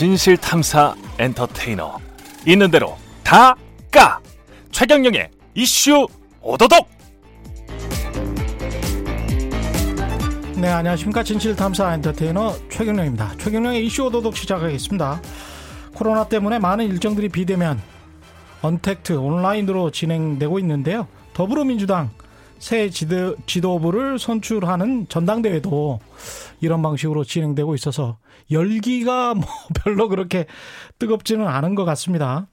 진실 0.00 0.38
탐사 0.38 0.94
엔터테이너. 1.18 1.98
있는 2.46 2.70
대로 2.70 2.96
다 3.22 3.54
까. 3.90 4.18
최경영의 4.72 5.28
이슈 5.52 6.06
오도독! 6.40 6.88
네 10.56 10.68
안녕하십니까. 10.68 11.22
진실 11.22 11.54
탐사 11.54 11.92
엔터테이너 11.92 12.54
최경영입니다. 12.70 13.34
최경영의 13.36 13.84
이슈 13.84 14.04
오도독 14.04 14.38
시작하겠습니다. 14.38 15.20
코로나 15.94 16.26
때문에 16.26 16.58
많은 16.58 16.86
일정들이 16.86 17.28
비대면 17.28 17.78
언택트 18.62 19.12
온라인으로 19.12 19.90
진행되고 19.90 20.58
있는데요. 20.60 21.08
더불어민주당 21.34 22.08
새 22.58 22.88
지도, 22.88 23.36
지도부를 23.44 24.18
선출하는 24.18 25.08
전당대회도 25.10 26.00
이런 26.60 26.82
방식으로 26.82 27.24
진행되고 27.24 27.74
있어서 27.74 28.18
열기가 28.50 29.34
뭐 29.34 29.44
별로 29.82 30.08
그렇게 30.08 30.46
뜨겁지는 30.98 31.46
않은 31.46 31.74
것 31.74 31.84
같습니다. 31.84 32.46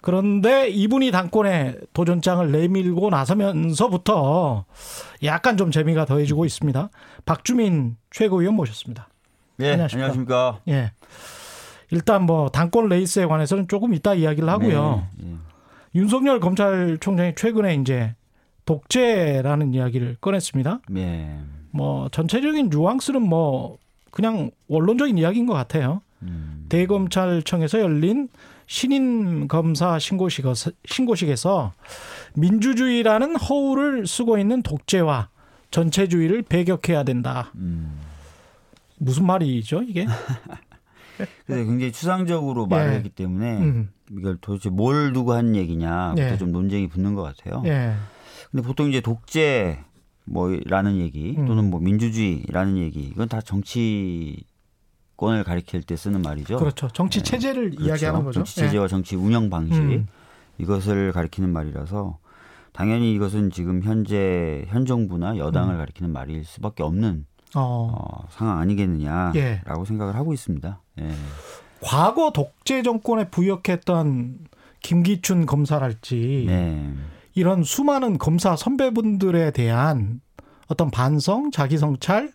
그런데 0.00 0.68
이분이 0.68 1.10
당권에 1.10 1.74
도전장을 1.92 2.52
내밀고 2.52 3.10
나서면서부터 3.10 4.64
약간 5.24 5.56
좀 5.56 5.70
재미가 5.70 6.04
더해지고 6.04 6.44
있습니다. 6.44 6.90
박주민 7.24 7.96
최고위원 8.10 8.54
모셨습니다. 8.54 9.08
네, 9.56 9.72
안녕하십니까. 9.72 10.06
안녕하십니까. 10.06 10.60
예. 10.68 10.92
일단 11.90 12.22
뭐 12.22 12.48
당권 12.48 12.88
레이스에 12.88 13.26
관해서는 13.26 13.66
조금 13.66 13.92
이따 13.92 14.14
이야기를 14.14 14.48
하고요. 14.48 15.08
네, 15.16 15.24
네. 15.26 15.34
윤석열 15.94 16.38
검찰총장이 16.38 17.34
최근에 17.34 17.74
이제 17.76 18.14
독재라는 18.66 19.74
이야기를 19.74 20.18
꺼냈습니다. 20.20 20.80
네. 20.90 21.40
뭐 21.78 22.08
전체적인 22.10 22.70
뉘앙스는 22.70 23.22
뭐 23.22 23.78
그냥 24.10 24.50
원론적인 24.66 25.16
이야기인 25.16 25.46
것 25.46 25.54
같아요. 25.54 26.02
음. 26.22 26.66
대검찰청에서 26.68 27.80
열린 27.80 28.28
신인 28.66 29.46
검사 29.46 29.98
신고식 29.98 30.44
신고식에서 30.84 31.72
민주주의라는 32.34 33.36
허울을 33.36 34.08
쓰고 34.08 34.38
있는 34.38 34.62
독재와 34.62 35.28
전체주의를 35.70 36.42
배격해야 36.42 37.04
된다. 37.04 37.52
음. 37.54 38.00
무슨 38.98 39.24
말이죠 39.24 39.82
이게? 39.84 40.06
그래서 41.46 41.64
굉장히 41.64 41.92
추상적으로 41.92 42.66
말을 42.66 42.92
예. 42.92 42.96
했기 42.96 43.08
때문에 43.08 43.58
음. 43.58 43.90
이걸 44.10 44.36
도대체 44.40 44.68
뭘 44.70 45.12
두고 45.12 45.32
한 45.32 45.54
얘기냐 45.54 46.14
예. 46.18 46.36
좀 46.36 46.50
논쟁이 46.50 46.88
붙는 46.88 47.14
것 47.14 47.22
같아요. 47.22 47.62
예. 47.66 47.94
근데 48.50 48.66
보통 48.66 48.88
이제 48.88 49.00
독재 49.00 49.84
뭐라는 50.30 50.98
얘기 50.98 51.34
음. 51.36 51.46
또는 51.46 51.70
뭐 51.70 51.80
민주주의라는 51.80 52.78
얘기 52.78 53.00
이건 53.00 53.28
다 53.28 53.40
정치권을 53.40 54.44
가리킬 55.44 55.82
때 55.82 55.96
쓰는 55.96 56.22
말이죠. 56.22 56.58
그렇죠. 56.58 56.88
정치 56.88 57.20
네. 57.20 57.24
체제를 57.24 57.70
네. 57.70 57.84
이야기하는 57.84 58.24
거죠. 58.24 58.40
정치 58.40 58.56
체제와 58.56 58.86
네. 58.86 58.88
정치 58.88 59.16
운영 59.16 59.50
방식 59.50 59.80
음. 59.80 60.06
이것을 60.58 61.12
가리키는 61.12 61.50
말이라서 61.50 62.18
당연히 62.72 63.12
이것은 63.14 63.50
지금 63.50 63.82
현재 63.82 64.64
현 64.68 64.86
정부나 64.86 65.36
여당을 65.38 65.74
음. 65.74 65.78
가리키는 65.78 66.12
말일 66.12 66.44
수밖에 66.44 66.82
없는 66.82 67.26
어. 67.54 67.92
어, 67.92 68.26
상황 68.30 68.58
아니겠느냐라고 68.58 69.36
예. 69.36 69.84
생각을 69.86 70.14
하고 70.14 70.32
있습니다. 70.32 70.80
예. 71.00 71.10
과거 71.80 72.32
독재 72.32 72.82
정권에 72.82 73.30
부역했던 73.30 74.38
김기춘 74.80 75.46
검사랄지 75.46 76.44
네. 76.46 76.92
이런 77.38 77.62
수많은 77.62 78.18
검사 78.18 78.56
선배분들에 78.56 79.52
대한 79.52 80.20
어떤 80.66 80.90
반성, 80.90 81.50
자기 81.52 81.78
성찰 81.78 82.32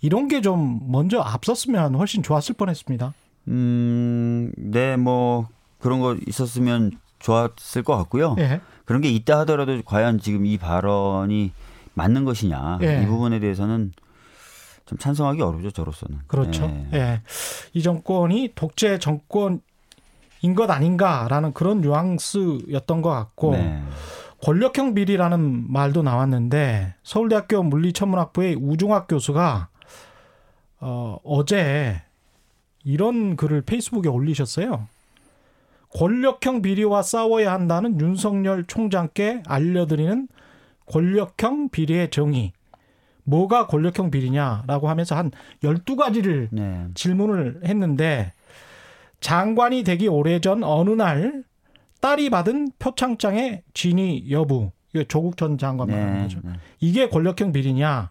이런 0.00 0.26
게 0.28 0.40
좀 0.40 0.80
먼저 0.90 1.20
앞섰으면 1.20 1.94
훨씬 1.94 2.22
좋았을 2.22 2.56
뻔했습니다. 2.56 3.14
음, 3.48 4.50
네, 4.56 4.96
뭐 4.96 5.48
그런 5.78 6.00
거 6.00 6.16
있었으면 6.26 6.90
좋았을 7.20 7.82
것 7.84 7.96
같고요. 7.96 8.34
예. 8.38 8.60
그런 8.84 9.00
게 9.00 9.08
있다 9.08 9.38
하더라도 9.40 9.80
과연 9.84 10.18
지금 10.18 10.44
이 10.46 10.58
발언이 10.58 11.52
맞는 11.94 12.24
것이냐 12.24 12.80
예. 12.82 13.02
이 13.02 13.06
부분에 13.06 13.38
대해서는 13.38 13.92
좀 14.84 14.98
찬성하기 14.98 15.40
어렵죠 15.40 15.70
저로서는. 15.70 16.18
그렇죠. 16.26 16.64
예. 16.92 16.98
예. 16.98 17.20
이 17.72 17.82
정권이 17.82 18.52
독재 18.54 18.98
정권인 18.98 19.60
것 20.56 20.68
아닌가라는 20.70 21.52
그런 21.54 21.80
뉘앙스였던 21.80 23.00
것 23.00 23.10
같고. 23.10 23.52
네. 23.52 23.80
권력형 24.44 24.92
비리라는 24.92 25.72
말도 25.72 26.02
나왔는데 26.02 26.96
서울대학교 27.02 27.62
물리천문학부의 27.62 28.56
우중학 28.56 29.08
교수가 29.08 29.68
어, 30.80 31.16
어제 31.24 32.02
이런 32.84 33.36
글을 33.36 33.62
페이스북에 33.62 34.10
올리셨어요. 34.10 34.86
권력형 35.94 36.60
비리와 36.60 37.00
싸워야 37.00 37.52
한다는 37.52 37.98
윤석열 37.98 38.64
총장께 38.66 39.44
알려드리는 39.46 40.28
권력형 40.92 41.70
비리의 41.70 42.10
정의. 42.10 42.52
뭐가 43.22 43.66
권력형 43.66 44.10
비리냐라고 44.10 44.90
하면서 44.90 45.16
한 45.16 45.30
12가지를 45.62 46.48
네. 46.50 46.84
질문을 46.92 47.62
했는데 47.64 48.34
장관이 49.20 49.84
되기 49.84 50.06
오래전 50.06 50.62
어느 50.62 50.90
날 50.90 51.44
딸이 52.04 52.28
받은 52.28 52.72
표창장의 52.78 53.62
진위 53.72 54.26
여부. 54.30 54.72
이게 54.92 55.04
조국 55.04 55.38
전 55.38 55.56
장관 55.56 55.88
말하는 55.88 56.12
네, 56.12 56.22
거죠. 56.24 56.38
네. 56.44 56.52
이게 56.78 57.08
권력형 57.08 57.52
비리냐? 57.52 58.10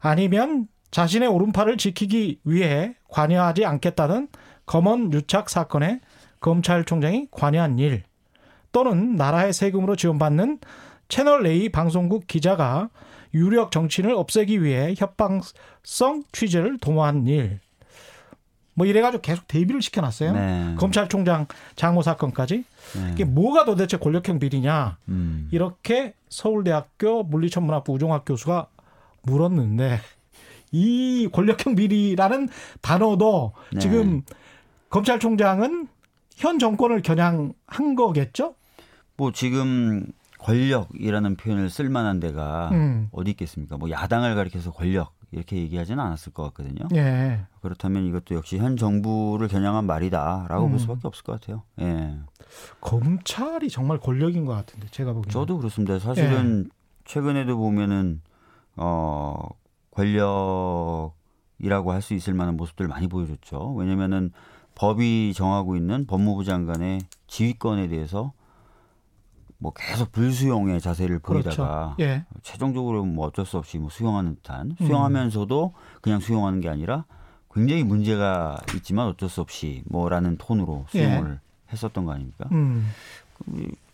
아니면 0.00 0.68
자신의 0.90 1.26
오른팔을 1.26 1.78
지키기 1.78 2.40
위해 2.44 2.96
관여하지 3.08 3.64
않겠다는 3.64 4.28
검언 4.66 5.10
유착 5.14 5.48
사건에 5.48 6.00
검찰총장이 6.40 7.28
관여한 7.30 7.78
일 7.78 8.02
또는 8.72 9.16
나라의 9.16 9.54
세금으로 9.54 9.96
지원받는 9.96 10.58
채널 11.08 11.46
A 11.46 11.70
방송국 11.70 12.26
기자가 12.26 12.90
유력 13.32 13.72
정치인을 13.72 14.12
없애기 14.12 14.62
위해 14.62 14.94
협박성 14.98 16.24
취재를 16.32 16.76
도모한 16.76 17.26
일. 17.26 17.60
뭐 18.74 18.86
이래가지고 18.86 19.22
계속 19.22 19.48
대비를 19.48 19.82
시켜놨어요. 19.82 20.32
네. 20.34 20.74
검찰총장 20.78 21.46
장모 21.74 22.02
사건까지. 22.02 22.64
네. 22.96 23.12
이게 23.12 23.24
뭐가 23.24 23.64
도대체 23.64 23.96
권력형 23.96 24.38
비리냐. 24.38 24.98
음. 25.08 25.48
이렇게 25.50 26.14
서울대학교 26.28 27.24
물리천문학부 27.24 27.92
우종학 27.92 28.24
교수가 28.24 28.68
물었는데 29.22 30.00
이 30.72 31.28
권력형 31.32 31.74
비리라는 31.74 32.48
단어도 32.80 33.52
네. 33.72 33.80
지금 33.80 34.22
검찰총장은 34.90 35.88
현 36.36 36.58
정권을 36.58 37.02
겨냥한 37.02 37.94
거겠죠? 37.96 38.54
뭐 39.16 39.32
지금 39.32 40.06
권력이라는 40.38 41.36
표현을 41.36 41.68
쓸 41.68 41.88
만한 41.88 42.20
데가 42.20 42.70
음. 42.72 43.08
어디 43.12 43.32
있겠습니까? 43.32 43.76
뭐 43.76 43.90
야당을 43.90 44.34
가리켜서 44.34 44.70
권력 44.70 45.17
이렇게 45.30 45.56
얘기하지는 45.56 46.02
않았을 46.02 46.32
것 46.32 46.42
같거든요. 46.44 46.88
예. 46.94 47.40
그렇다면 47.60 48.04
이것도 48.06 48.34
역시 48.34 48.58
현 48.58 48.76
정부를 48.76 49.48
겨냥한 49.48 49.84
말이다라고 49.86 50.66
음. 50.66 50.70
볼 50.70 50.78
수밖에 50.80 51.00
없을 51.04 51.22
것 51.24 51.40
같아요. 51.40 51.62
예. 51.80 52.18
검찰이 52.80 53.68
정말 53.68 53.98
권력인 53.98 54.44
것 54.46 54.54
같은데 54.54 54.86
제가 54.90 55.12
보기에는. 55.12 55.30
저도 55.30 55.58
그렇습니다. 55.58 55.98
사실은 55.98 56.64
예. 56.66 56.70
최근에도 57.04 57.56
보면은 57.58 58.22
어 58.76 59.34
권력이라고 59.90 61.92
할 61.92 62.00
수 62.02 62.14
있을 62.14 62.34
만한 62.34 62.56
모습들을 62.56 62.88
많이 62.88 63.08
보여줬죠. 63.08 63.74
왜냐면은 63.74 64.32
법이 64.74 65.32
정하고 65.34 65.76
있는 65.76 66.06
법무부 66.06 66.44
장관의 66.44 67.00
지휘권에 67.26 67.88
대해서 67.88 68.32
뭐 69.58 69.72
계속 69.72 70.12
불수용의 70.12 70.80
자세를. 70.80 71.18
보이다가 71.18 71.94
그렇죠. 71.96 71.96
예. 72.00 72.24
최종적으로 72.42 73.04
뭐 73.04 73.26
어쩔 73.26 73.44
수 73.44 73.58
없이 73.58 73.78
뭐 73.78 73.90
수용하는 73.90 74.36
듯한 74.36 74.76
수용하면서도 74.78 75.74
그냥 76.00 76.20
수용하는 76.20 76.60
게 76.60 76.68
아니라 76.68 77.04
굉장히 77.52 77.82
문제가 77.82 78.60
있지만 78.76 79.08
어쩔 79.08 79.28
수 79.28 79.40
없이 79.40 79.82
뭐라는 79.86 80.38
톤으로 80.38 80.86
수용을 80.90 81.32
예. 81.32 81.72
했었던 81.72 82.04
거 82.04 82.12
아닙니까? 82.12 82.48
음. 82.52 82.88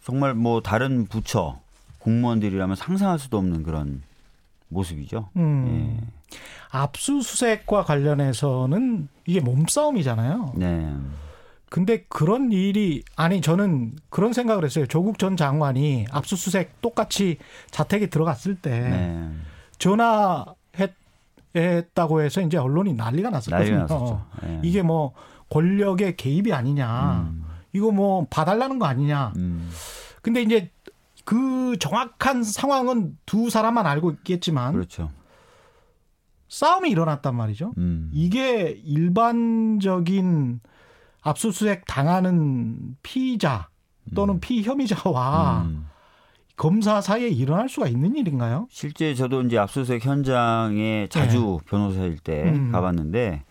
정말 0.03 0.35
뭐 0.35 0.61
다른 0.61 1.07
부처 1.07 1.59
공무원들이라면 2.01 2.77
상상할 2.77 3.19
수도 3.19 3.39
없는 3.39 3.63
그런 3.63 4.03
모습이죠. 4.69 5.31
음. 5.37 5.99
예. 6.01 6.37
압수수색과 6.71 7.85
관련해서는 7.85 9.09
이게 9.27 9.41
몸싸움이잖아요. 9.41 10.53
네. 10.57 10.95
근데 11.75 12.05
그런 12.09 12.53
일이 12.53 13.03
아니 13.17 13.41
저는 13.41 13.97
그런 14.09 14.33
생각을 14.33 14.65
했어요. 14.65 14.87
조국 14.87 15.19
전 15.19 15.37
장관이 15.37 16.07
압수수색 16.13 16.81
똑같이 16.81 17.39
자택에 17.73 18.07
들어갔을 18.07 18.55
때 18.55 18.71
네. 18.71 19.29
전화했다고 19.79 20.55
해서 22.23 22.43
이제 22.43 22.59
언론이 22.59 22.93
난리가 22.93 23.31
났었거든요. 23.31 24.25
네. 24.45 24.61
이게 24.63 24.83
뭐 24.83 25.15
권력의 25.51 26.17
개입이 26.17 26.53
아니냐. 26.53 27.33
음. 27.33 27.45
이거 27.73 27.91
뭐 27.91 28.25
봐달라는 28.31 28.79
거 28.79 28.87
아니냐. 28.87 29.33
음. 29.35 29.69
근데 30.23 30.43
이제 30.43 30.71
그 31.25 31.77
정확한 31.81 32.45
상황은 32.45 33.19
두 33.27 33.51
사람만 33.51 33.85
알고 33.85 34.13
있겠지만 34.13 34.75
그렇죠. 34.75 35.11
싸움이 36.47 36.89
일어났단 36.89 37.35
말이죠. 37.35 37.75
음. 37.79 38.11
이게 38.13 38.81
일반적인 38.85 40.61
압수수색 41.25 41.87
당하는 41.87 42.97
피의자 43.03 43.69
또는 44.15 44.35
음. 44.35 44.41
피혐의자와 44.41 45.63
음. 45.67 45.87
검사 46.57 47.01
사이에 47.01 47.29
일어날 47.29 47.69
수가 47.69 47.89
있는 47.89 48.15
일인가요? 48.15 48.69
실제 48.71 49.15
저도 49.15 49.43
이제 49.43 49.59
압수수색 49.59 50.05
현장에 50.05 51.09
자주 51.11 51.59
변호사일 51.67 52.19
때 52.19 52.45
네. 52.45 52.51
음. 52.51 52.71
가봤는데 52.71 53.43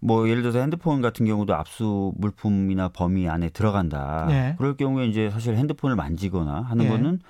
뭐 0.00 0.28
예를 0.28 0.42
들어서 0.42 0.60
핸드폰 0.60 1.00
같은 1.02 1.26
경우도 1.26 1.54
압수 1.54 2.12
물품이나 2.16 2.90
범위 2.90 3.28
안에 3.28 3.48
들어간다. 3.48 4.26
네. 4.28 4.54
그럴 4.58 4.76
경우에 4.76 5.06
이제 5.06 5.30
사실 5.30 5.56
핸드폰을 5.56 5.96
만지거나 5.96 6.60
하는 6.60 6.84
네. 6.84 6.90
거는 6.90 7.20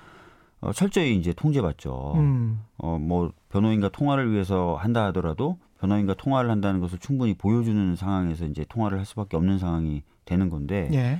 어, 0.61 0.73
철저히 0.73 1.15
이제 1.15 1.33
통제받죠. 1.33 2.13
음. 2.17 2.61
어, 2.77 2.99
뭐 2.99 3.31
변호인과 3.49 3.89
통화를 3.89 4.31
위해서 4.31 4.75
한다 4.75 5.05
하더라도 5.05 5.57
변호인과 5.79 6.15
통화를 6.15 6.49
한다는 6.49 6.79
것을 6.79 6.99
충분히 6.99 7.33
보여주는 7.33 7.95
상황에서 7.95 8.45
이제 8.45 8.65
통화를 8.67 8.97
할 8.97 9.05
수밖에 9.05 9.37
없는 9.37 9.59
상황이 9.59 10.03
되는 10.25 10.49
건데 10.49 10.89
예. 10.93 11.19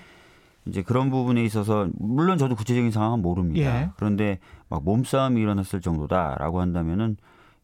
이제 0.66 0.82
그런 0.82 1.10
부분에 1.10 1.44
있어서 1.46 1.90
물론 1.98 2.38
저도 2.38 2.56
구체적인 2.56 2.92
상황은 2.92 3.22
모릅니다. 3.22 3.82
예. 3.82 3.90
그런데 3.96 4.40
막 4.68 4.84
몸싸움이 4.84 5.42
일어났을 5.42 5.82
정도다라고 5.82 6.62
한다면은 6.62 7.18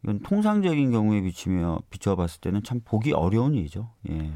이건 0.04 0.20
통상적인 0.20 0.92
경우에 0.92 1.22
비치며 1.22 1.80
비춰봤을 1.90 2.40
때는 2.42 2.64
참 2.64 2.82
보기 2.84 3.12
어려운 3.12 3.54
일이죠. 3.54 3.90
예. 4.10 4.32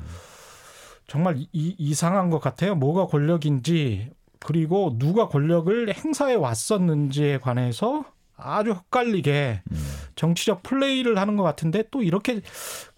정말 1.08 1.38
이, 1.38 1.48
이상한 1.78 2.30
것 2.30 2.40
같아요. 2.40 2.76
뭐가 2.76 3.08
권력인지 3.08 4.12
그리고 4.40 4.98
누가 4.98 5.28
권력을 5.28 5.94
행사해 5.94 6.36
왔었는지에 6.36 7.40
관해서 7.40 8.06
아주 8.42 8.72
헷갈리게 8.72 9.62
음. 9.72 9.78
정치적 10.16 10.64
플레이를 10.64 11.18
하는 11.18 11.38
것 11.38 11.44
같은데 11.44 11.84
또 11.92 12.04
이렇게 12.04 12.42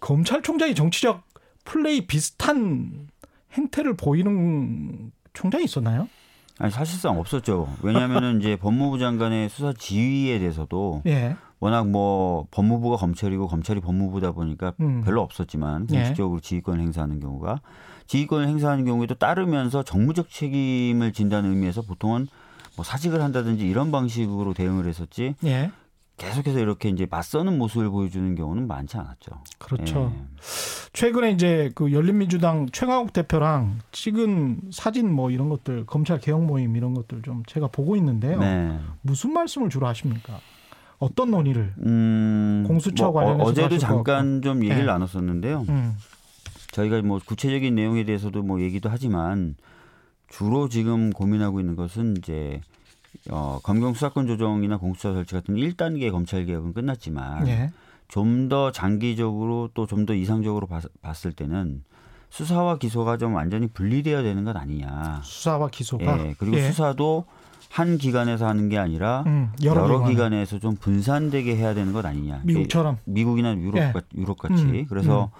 검찰총장이 0.00 0.74
정치적 0.74 1.22
플레이 1.64 2.06
비슷한 2.06 3.08
행태를 3.52 3.96
보이는 3.96 5.12
총장이 5.32 5.64
있었나요? 5.64 6.08
아니 6.58 6.70
사실상 6.70 7.18
없었죠. 7.18 7.68
왜냐하면은 7.82 8.40
이제 8.40 8.56
법무부 8.56 8.98
장관의 8.98 9.48
수사 9.48 9.72
지휘에 9.72 10.38
대해서도 10.38 11.02
예. 11.06 11.36
워낙 11.60 11.88
뭐 11.88 12.46
법무부가 12.50 12.96
검찰이고 12.96 13.46
검찰이 13.46 13.80
법무부다 13.80 14.32
보니까 14.32 14.74
음. 14.80 15.02
별로 15.02 15.22
없었지만 15.22 15.86
예. 15.92 15.96
공식적으로 15.96 16.40
지휘권을 16.40 16.80
행사하는 16.80 17.20
경우가 17.20 17.60
지휘권을 18.06 18.48
행사하는 18.48 18.84
경우에도 18.84 19.14
따르면서 19.14 19.82
정무적 19.82 20.28
책임을 20.28 21.12
진다는 21.12 21.50
의미에서 21.50 21.82
보통은 21.82 22.26
뭐 22.76 22.84
사직을 22.84 23.20
한다든지 23.22 23.66
이런 23.66 23.90
방식으로 23.92 24.54
대응을 24.54 24.86
했었지 24.86 25.34
예. 25.44 25.70
계속해서 26.16 26.60
이렇게 26.60 26.88
이제 26.88 27.06
맞서는 27.10 27.58
모습을 27.58 27.90
보여주는 27.90 28.34
경우는 28.34 28.66
많지 28.68 28.96
않았죠. 28.96 29.32
그렇죠. 29.58 30.12
예. 30.14 30.22
최근에 30.92 31.32
이제 31.32 31.70
그 31.74 31.90
열린민주당 31.92 32.68
최강욱 32.70 33.12
대표랑 33.12 33.78
찍은 33.92 34.60
사진 34.72 35.12
뭐 35.12 35.30
이런 35.30 35.48
것들 35.48 35.86
검찰 35.86 36.20
개혁 36.20 36.44
모임 36.44 36.76
이런 36.76 36.94
것들 36.94 37.22
좀 37.22 37.42
제가 37.46 37.68
보고 37.68 37.96
있는데요. 37.96 38.38
네. 38.38 38.78
무슨 39.00 39.32
말씀을 39.32 39.68
주로 39.70 39.86
하십니까? 39.86 40.38
어떤 40.98 41.30
논의를? 41.32 41.74
음, 41.84 42.64
공수처 42.68 43.10
뭐 43.10 43.10
어- 43.10 43.24
관련해서도 43.24 43.50
어제도 43.50 43.78
잠깐 43.78 44.42
좀 44.42 44.62
얘기를 44.62 44.82
예. 44.82 44.86
나눴었는데요. 44.86 45.64
음. 45.68 45.96
저희가 46.70 47.02
뭐 47.02 47.20
구체적인 47.24 47.74
내용에 47.74 48.04
대해서도 48.04 48.42
뭐 48.42 48.60
얘기도 48.60 48.88
하지만 48.88 49.56
주로 50.32 50.68
지금 50.68 51.10
고민하고 51.10 51.60
있는 51.60 51.76
것은 51.76 52.16
이제 52.16 52.60
어, 53.30 53.60
검경 53.62 53.92
수사권 53.94 54.26
조정이나 54.26 54.78
공수처 54.78 55.12
설치 55.12 55.34
같은 55.34 55.54
1단계 55.56 56.10
검찰 56.10 56.46
개혁은 56.46 56.72
끝났지만 56.72 57.46
예. 57.48 57.70
좀더 58.08 58.72
장기적으로 58.72 59.68
또 59.74 59.86
좀 59.86 60.06
더 60.06 60.14
이상적으로 60.14 60.66
봤, 60.66 60.82
봤을 61.02 61.32
때는 61.32 61.84
수사와 62.30 62.78
기소가 62.78 63.18
좀 63.18 63.34
완전히 63.34 63.66
분리돼야 63.68 64.22
되는 64.22 64.42
것 64.44 64.56
아니냐. 64.56 65.20
수사와 65.22 65.68
기소가 65.68 66.18
예, 66.28 66.34
그리고 66.38 66.56
예. 66.56 66.62
수사도 66.62 67.26
한 67.68 67.98
기관에서 67.98 68.46
하는 68.46 68.68
게 68.70 68.78
아니라 68.78 69.24
음, 69.26 69.50
여러, 69.62 69.82
여러, 69.82 69.98
기관 69.98 70.10
기관에서 70.10 70.58
좀 70.58 70.76
분산되게 70.76 71.56
해야 71.56 71.74
되는 71.74 71.92
것 71.92 72.04
아니냐. 72.06 72.40
미국처럼 72.44 72.96
미국이나 73.04 73.54
유럽, 73.54 73.76
예. 73.78 73.92
같- 73.92 74.04
유럽 74.14 74.38
같이 74.38 74.62
음, 74.62 74.86
그래서 74.88 75.30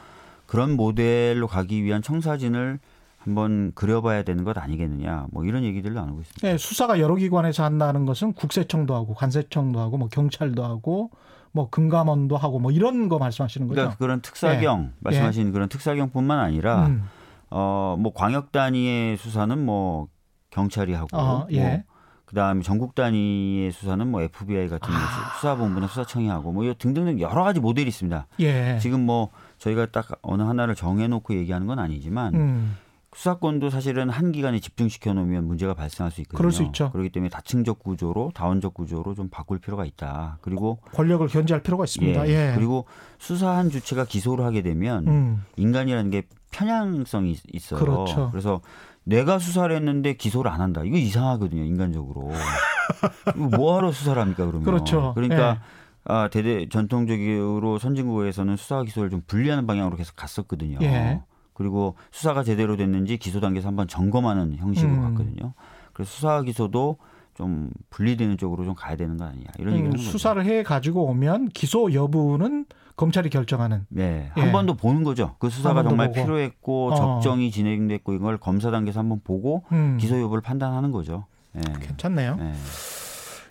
그런 0.46 0.76
모델로 0.76 1.46
가기 1.46 1.82
위한 1.82 2.02
청사진을 2.02 2.78
한번 3.24 3.72
그려봐야 3.74 4.22
되는 4.22 4.44
것 4.44 4.58
아니겠느냐 4.58 5.26
뭐 5.30 5.44
이런 5.44 5.62
얘기들을 5.64 5.94
나누고 5.94 6.20
있습니다. 6.22 6.48
예, 6.48 6.56
수사가 6.58 6.98
여러 6.98 7.14
기관에서 7.14 7.64
한다는 7.64 8.04
것은 8.04 8.32
국세청도 8.32 8.94
하고 8.94 9.14
관세청도 9.14 9.78
하고 9.78 9.96
뭐 9.96 10.08
경찰도 10.08 10.64
하고 10.64 11.10
뭐 11.52 11.70
금감원도 11.70 12.36
하고 12.36 12.58
뭐 12.58 12.72
이런 12.72 13.08
거 13.08 13.18
말씀하시는 13.18 13.68
거죠? 13.68 13.76
그러니까 13.76 13.98
그런 13.98 14.20
특사경 14.22 14.92
말씀하신 15.00 15.52
그런 15.52 15.68
특사경뿐만 15.68 16.38
아니라 16.38 16.86
음. 16.86 17.08
어뭐 17.50 18.12
광역 18.14 18.50
단위의 18.50 19.18
수사는 19.18 19.64
뭐 19.64 20.08
경찰이 20.50 20.94
하고 20.94 21.08
어, 21.16 21.46
예. 21.50 21.60
뭐 21.60 21.82
그다음에 22.24 22.62
전국 22.62 22.94
단위의 22.94 23.72
수사는 23.72 24.06
뭐 24.10 24.22
FBI 24.22 24.68
같은 24.68 24.92
아. 24.92 25.34
수사본부나 25.36 25.86
수사청이 25.86 26.28
하고 26.28 26.50
뭐 26.50 26.64
등등등 26.76 27.20
여러 27.20 27.44
가지 27.44 27.60
모델이 27.60 27.88
있습니다. 27.88 28.26
예. 28.40 28.78
지금 28.80 29.04
뭐 29.04 29.28
저희가 29.58 29.86
딱 29.92 30.08
어느 30.22 30.42
하나를 30.42 30.74
정해놓고 30.74 31.34
얘기하는 31.34 31.66
건 31.66 31.78
아니지만 31.78 32.34
음. 32.34 32.76
수사권도 33.14 33.68
사실은 33.70 34.08
한 34.08 34.32
기관에 34.32 34.58
집중시켜 34.58 35.12
놓으면 35.12 35.46
문제가 35.46 35.74
발생할 35.74 36.10
수 36.10 36.20
있거든요. 36.22 36.38
그럴 36.38 36.50
수 36.52 36.62
있죠. 36.64 36.90
그렇기 36.92 37.10
때문에 37.10 37.28
다층적 37.28 37.78
구조로 37.80 38.32
다원적 38.34 38.72
구조로 38.74 39.14
좀 39.14 39.28
바꿀 39.28 39.58
필요가 39.58 39.84
있다. 39.84 40.38
그리고 40.40 40.78
권력을 40.94 41.26
견제할 41.28 41.62
필요가 41.62 41.84
있습니다. 41.84 42.26
예. 42.28 42.52
그리고 42.56 42.86
수사한 43.18 43.68
주체가 43.70 44.06
기소를 44.06 44.44
하게 44.44 44.62
되면 44.62 45.06
음. 45.08 45.44
인간이라는 45.56 46.10
게 46.10 46.22
편향성이 46.52 47.32
있- 47.32 47.42
있어요. 47.52 47.80
그렇죠. 47.80 48.30
그래서 48.30 48.60
내가 49.04 49.38
수사를 49.38 49.74
했는데 49.74 50.14
기소를 50.14 50.50
안 50.50 50.60
한다. 50.60 50.82
이거 50.84 50.96
이상하거든요, 50.96 51.64
인간적으로. 51.64 52.30
뭐하러 53.36 53.92
수사를 53.92 54.20
합니까, 54.20 54.44
그러면? 54.46 54.62
그렇죠. 54.64 55.12
그러니까 55.14 55.50
예. 55.50 55.58
아, 56.04 56.28
대대 56.28 56.68
전통적으로 56.68 57.78
선진국에서는 57.78 58.56
수사와 58.56 58.84
기소를 58.84 59.10
좀 59.10 59.22
분리하는 59.26 59.66
방향으로 59.66 59.96
계속 59.96 60.16
갔었거든요. 60.16 60.78
예. 60.82 61.20
그리고 61.54 61.96
수사가 62.10 62.42
제대로 62.42 62.76
됐는지 62.76 63.16
기소 63.18 63.40
단계에서 63.40 63.68
한번 63.68 63.88
점검하는 63.88 64.56
형식으로 64.56 64.92
음. 64.94 65.02
갔거든요. 65.02 65.54
그래서 65.92 66.10
수사와 66.10 66.42
기소도 66.42 66.96
좀 67.34 67.70
분리되는 67.90 68.36
쪽으로 68.36 68.64
좀 68.64 68.74
가야 68.74 68.96
되는 68.96 69.16
거 69.16 69.24
아니냐 69.24 69.46
이런 69.58 69.72
음, 69.74 69.78
얘기를 69.78 69.92
거죠. 69.96 70.10
수사를 70.10 70.44
해 70.44 70.62
가지고 70.62 71.04
오면 71.06 71.48
기소 71.48 71.92
여부는 71.92 72.66
검찰이 72.96 73.30
결정하는. 73.30 73.86
네, 73.88 74.30
예. 74.36 74.40
한 74.40 74.52
번 74.52 74.66
더 74.66 74.74
보는 74.74 75.02
거죠. 75.02 75.34
그한 75.38 75.50
수사가 75.50 75.82
정말 75.82 76.08
보고. 76.08 76.20
필요했고 76.22 76.92
어. 76.92 76.94
적정이 77.20 77.50
진행됐고 77.50 78.12
이걸 78.14 78.36
검사 78.38 78.70
단계에서 78.70 79.00
한번 79.00 79.20
보고 79.24 79.64
음. 79.72 79.96
기소 79.98 80.20
여부를 80.20 80.42
판단하는 80.42 80.92
거죠. 80.92 81.24
예. 81.56 81.60
괜찮네요. 81.80 82.36
예. 82.40 82.52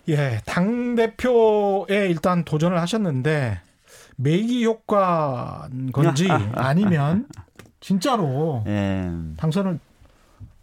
예, 0.08 0.40
당 0.46 0.94
대표에 0.96 2.08
일단 2.08 2.44
도전을 2.44 2.80
하셨는데 2.80 3.60
매기 4.16 4.64
효과인 4.64 5.92
건지 5.92 6.28
아니면 6.54 7.26
진짜로 7.82 8.62
예. 8.66 9.10
당선을 9.36 9.78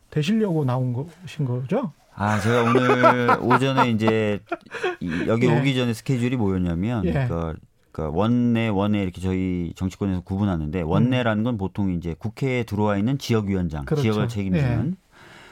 되시려고 0.10 0.66
나온 0.66 0.94
것인 0.94 1.46
거죠? 1.46 1.92
아, 2.16 2.40
제가 2.40 2.64
오늘 2.64 3.38
오전에 3.44 3.92
이제 3.92 4.40
이- 5.00 5.28
여기 5.28 5.48
예. 5.48 5.60
오기 5.60 5.76
전에 5.76 5.94
스케줄이 5.94 6.36
뭐였냐면 6.38 7.06
예. 7.06 7.28
그, 7.28 7.56
그 7.92 8.10
원내 8.12 8.70
원내 8.70 9.04
이렇게 9.04 9.22
저희 9.22 9.74
정치권에서 9.76 10.22
구분하는데 10.22 10.82
원내라는 10.82 11.44
건 11.44 11.58
보통 11.58 11.92
이제 11.92 12.16
국회에 12.18 12.64
들어와 12.64 12.98
있는 12.98 13.18
지역위원장, 13.18 13.82
음. 13.82 13.86
그렇죠. 13.86 14.02
지역을 14.02 14.28
책임지는 14.30 14.96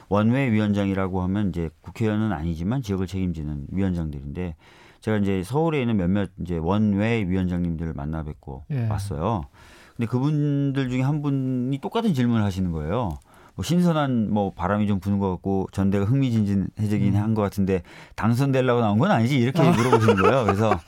원외 0.10 0.52
위원장이라고 0.52 1.22
하면 1.24 1.50
이제 1.50 1.70
국회의원은 1.82 2.32
아니지만 2.32 2.82
지역을 2.82 3.08
책임지는 3.08 3.68
위원장들인데 3.72 4.56
제가 5.02 5.18
이제 5.18 5.44
서울에 5.44 5.82
있는 5.82 5.98
몇몇 5.98 6.32
이제 6.42 6.58
원외 6.58 7.26
위원장님들을 7.28 7.94
만나 7.94 8.24
뵙고 8.24 8.64
예. 8.72 8.88
왔어요. 8.88 9.44
근데 9.98 10.08
그분들 10.08 10.90
중에 10.90 11.02
한 11.02 11.22
분이 11.22 11.80
똑같은 11.80 12.14
질문을 12.14 12.44
하시는 12.44 12.72
거예요. 12.72 13.18
뭐 13.56 13.64
신선한 13.64 14.32
뭐 14.32 14.54
바람이 14.54 14.86
좀 14.88 15.00
부는 15.00 15.18
것 15.18 15.32
같고 15.32 15.68
전대가 15.72 16.06
흥미진진해지긴 16.06 17.16
음. 17.16 17.22
한것 17.22 17.44
같은데 17.44 17.82
당선되려고 18.16 18.82
나온 18.82 19.00
건 19.00 19.10
아니지 19.12 19.38
이렇게 19.40 19.60
물어보시는 19.72 20.16
거예요. 20.18 20.46
그래서 20.46 20.80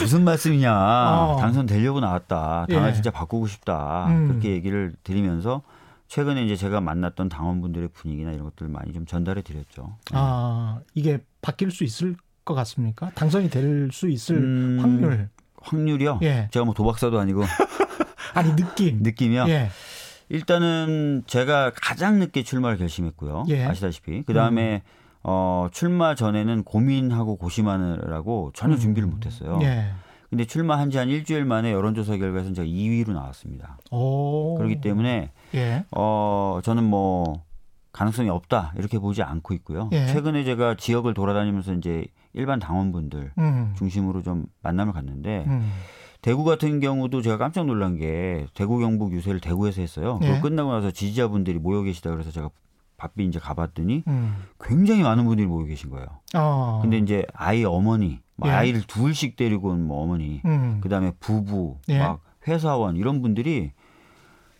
무슨 0.00 0.24
말씀이냐 0.24 0.72
어. 0.74 1.36
당선되려고 1.38 2.00
나왔다 2.00 2.66
당을 2.70 2.88
예. 2.88 2.92
진짜 2.94 3.10
바꾸고 3.10 3.46
싶다 3.46 4.06
음. 4.08 4.28
그렇게 4.28 4.52
얘기를 4.52 4.94
드리면서 5.04 5.60
최근에 6.08 6.44
이제 6.44 6.56
제가 6.56 6.80
만났던 6.80 7.28
당원분들의 7.28 7.88
분위기나 7.92 8.32
이런 8.32 8.44
것들 8.44 8.68
많이 8.68 8.92
좀 8.94 9.04
전달해 9.04 9.42
드렸죠. 9.42 9.96
아, 10.12 10.78
이게 10.94 11.18
바뀔 11.42 11.70
수 11.70 11.84
있을 11.84 12.16
것 12.46 12.54
같습니까? 12.54 13.10
당선이 13.14 13.50
될 13.50 13.90
수 13.92 14.08
있을 14.08 14.36
음, 14.36 14.78
확률. 14.80 15.28
확률이요? 15.60 16.20
예. 16.22 16.48
제가 16.50 16.64
뭐 16.64 16.72
도박사도 16.74 17.18
아니고 17.18 17.42
아니, 18.34 18.54
느낌. 18.56 18.98
느낌이요. 19.02 19.46
예. 19.48 19.68
일단은 20.28 21.22
제가 21.26 21.72
가장 21.74 22.18
늦게 22.18 22.42
출마를 22.42 22.78
결심했고요. 22.78 23.44
예. 23.48 23.64
아시다시피 23.64 24.22
그 24.22 24.32
다음에 24.34 24.82
어, 25.22 25.68
출마 25.72 26.14
전에는 26.14 26.64
고민하고 26.64 27.36
고심하느라고 27.36 28.52
전혀 28.54 28.74
음. 28.74 28.78
준비를 28.78 29.08
못했어요. 29.08 29.58
예. 29.62 29.92
근데 30.30 30.44
출마한 30.46 30.90
지 30.90 30.98
한 30.98 31.08
일주일 31.08 31.44
만에 31.44 31.72
여론조사 31.72 32.16
결과에서는 32.16 32.54
제가 32.54 32.66
2위로 32.66 33.12
나왔습니다. 33.12 33.78
오. 33.92 34.56
그렇기 34.56 34.80
때문에 34.80 35.30
예. 35.54 35.84
어 35.92 36.58
저는 36.64 36.82
뭐 36.84 37.44
가능성이 37.92 38.30
없다 38.30 38.72
이렇게 38.76 38.98
보지 38.98 39.22
않고 39.22 39.54
있고요. 39.54 39.88
예. 39.92 40.06
최근에 40.06 40.42
제가 40.44 40.74
지역을 40.76 41.14
돌아다니면서 41.14 41.74
이제 41.74 42.06
일반 42.32 42.58
당원분들 42.58 43.32
음. 43.38 43.74
중심으로 43.78 44.22
좀 44.22 44.46
만남을 44.62 44.92
갖는데 44.92 45.44
음. 45.46 45.70
대구 46.24 46.42
같은 46.42 46.80
경우도 46.80 47.20
제가 47.20 47.36
깜짝 47.36 47.66
놀란 47.66 47.98
게 47.98 48.46
대구 48.54 48.78
경북 48.78 49.12
유세를 49.12 49.40
대구에서 49.40 49.82
했어요. 49.82 50.18
예. 50.22 50.28
그거 50.28 50.40
끝나고 50.40 50.72
나서 50.72 50.90
지지자분들이 50.90 51.58
모여 51.58 51.82
계시다 51.82 52.10
그래서 52.12 52.30
제가 52.30 52.48
바삐 52.96 53.26
이제 53.26 53.38
가봤더니 53.38 54.04
음. 54.08 54.34
굉장히 54.58 55.02
많은 55.02 55.26
분들이 55.26 55.46
모여 55.46 55.66
계신 55.66 55.90
거예요. 55.90 56.06
어. 56.34 56.78
근데 56.80 56.96
이제 56.96 57.26
아이 57.34 57.62
어머니, 57.64 58.20
뭐 58.36 58.48
예. 58.48 58.52
아이를 58.54 58.80
둘씩 58.86 59.36
데리고 59.36 59.68
온 59.68 59.80
뭐 59.86 60.02
어머니, 60.02 60.40
음. 60.46 60.78
그다음에 60.80 61.12
부부, 61.20 61.76
예. 61.90 61.98
막 61.98 62.20
회사원 62.48 62.96
이런 62.96 63.20
분들이 63.20 63.72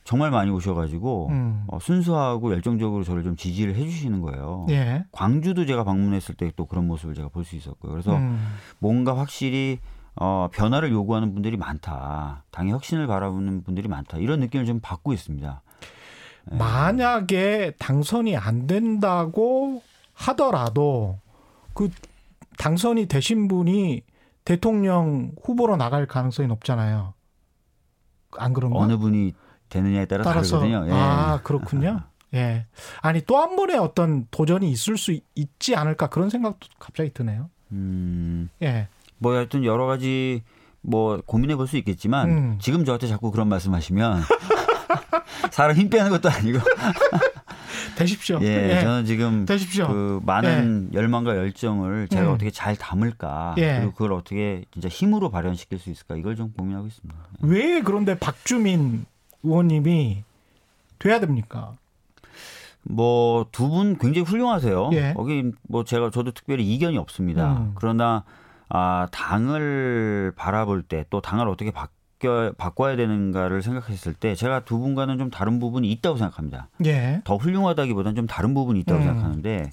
정말 0.04 0.30
많이 0.30 0.50
오셔가지고 0.50 1.28
음. 1.30 1.64
어, 1.68 1.78
순수하고 1.80 2.52
열정적으로 2.52 3.04
저를 3.04 3.22
좀 3.22 3.36
지지를 3.36 3.74
해주시는 3.76 4.20
거예요. 4.20 4.66
예. 4.68 5.04
광주도 5.12 5.64
제가 5.64 5.82
방문했을 5.84 6.34
때 6.34 6.50
또 6.56 6.66
그런 6.66 6.86
모습을 6.86 7.14
제가 7.14 7.28
볼 7.28 7.42
수 7.44 7.56
있었고요. 7.56 7.90
그래서 7.90 8.14
음. 8.14 8.38
뭔가 8.80 9.16
확실히 9.16 9.78
어, 10.16 10.48
변화를 10.52 10.92
요구하는 10.92 11.32
분들이 11.34 11.56
많다. 11.56 12.44
당의 12.50 12.72
혁신을 12.72 13.06
바라보는 13.06 13.64
분들이 13.64 13.88
많다. 13.88 14.18
이런 14.18 14.40
느낌을 14.40 14.64
좀 14.66 14.80
받고 14.80 15.12
있습니다. 15.12 15.62
예. 16.52 16.56
만약에 16.56 17.72
당선이 17.78 18.36
안 18.36 18.66
된다고 18.66 19.82
하더라도 20.12 21.18
그 21.72 21.90
당선이 22.58 23.06
되신 23.06 23.48
분이 23.48 24.02
대통령 24.44 25.32
후보로 25.42 25.76
나갈 25.76 26.06
가능성이 26.06 26.46
높잖아요. 26.48 27.14
안 28.38 28.52
그런가? 28.52 28.78
어느 28.78 28.96
분이 28.98 29.32
되느냐에 29.68 30.04
따라 30.06 30.22
따라서 30.22 30.60
다르거든요. 30.60 30.92
예. 30.92 30.96
아 30.96 31.40
그렇군요. 31.42 32.00
예. 32.34 32.66
아니 33.00 33.20
또 33.22 33.38
한 33.40 33.56
번의 33.56 33.78
어떤 33.78 34.26
도전이 34.30 34.70
있을 34.70 34.96
수 34.96 35.18
있지 35.34 35.74
않을까 35.74 36.08
그런 36.08 36.30
생각도 36.30 36.68
갑자기 36.78 37.12
드네요. 37.12 37.48
음, 37.72 38.50
예. 38.62 38.88
뭐 39.18 39.34
하여튼 39.34 39.64
여러 39.64 39.86
가지 39.86 40.42
뭐 40.80 41.20
고민해 41.24 41.56
볼 41.56 41.66
수 41.66 41.76
있겠지만 41.78 42.28
음. 42.30 42.58
지금 42.60 42.84
저한테 42.84 43.06
자꾸 43.06 43.30
그런 43.30 43.48
말씀하시면 43.48 44.22
사람 45.50 45.76
힘 45.76 45.88
빼는 45.88 46.10
것도 46.10 46.28
아니고 46.28 46.58
되십시오. 47.96 48.38
예, 48.42 48.80
저는 48.82 49.04
지금 49.06 49.44
되십시오. 49.46 49.86
그 49.86 50.20
많은 50.24 50.90
열망과 50.92 51.36
열정을 51.36 52.08
제가 52.08 52.28
음. 52.28 52.34
어떻게 52.34 52.50
잘 52.50 52.76
담을까 52.76 53.54
예. 53.58 53.76
그리고 53.78 53.92
그걸 53.92 54.12
어떻게 54.12 54.64
진짜 54.72 54.88
힘으로 54.88 55.30
발현시킬 55.30 55.78
수 55.78 55.90
있을까 55.90 56.16
이걸 56.16 56.34
좀 56.36 56.52
고민하고 56.52 56.86
있습니다. 56.86 57.14
왜 57.42 57.80
그런데 57.82 58.18
박주민 58.18 59.06
의원님이 59.42 60.24
돼야 60.98 61.20
됩니까? 61.20 61.72
뭐 62.82 63.44
두 63.52 63.68
분 63.68 63.96
굉장히 63.96 64.26
훌륭하세요. 64.26 64.90
예. 64.92 65.12
거기 65.14 65.52
뭐 65.68 65.84
제가 65.84 66.10
저도 66.10 66.32
특별히 66.32 66.64
이견이 66.74 66.98
없습니다. 66.98 67.52
음. 67.58 67.72
그러나 67.76 68.24
아 68.68 69.06
당을 69.12 70.32
바라볼 70.36 70.82
때 70.82 71.04
또 71.10 71.20
당을 71.20 71.48
어떻게 71.48 71.70
바뀌어 71.70 72.52
바꿔야 72.56 72.96
되는가를 72.96 73.62
생각했을 73.62 74.14
때 74.14 74.34
제가 74.34 74.64
두 74.64 74.78
분과는 74.78 75.18
좀 75.18 75.30
다른 75.30 75.58
부분이 75.60 75.90
있다고 75.92 76.16
생각합니다. 76.16 76.68
예. 76.86 77.20
더 77.24 77.36
훌륭하다기보다는 77.36 78.16
좀 78.16 78.26
다른 78.26 78.54
부분이 78.54 78.80
있다고 78.80 79.00
음. 79.00 79.04
생각하는데 79.04 79.70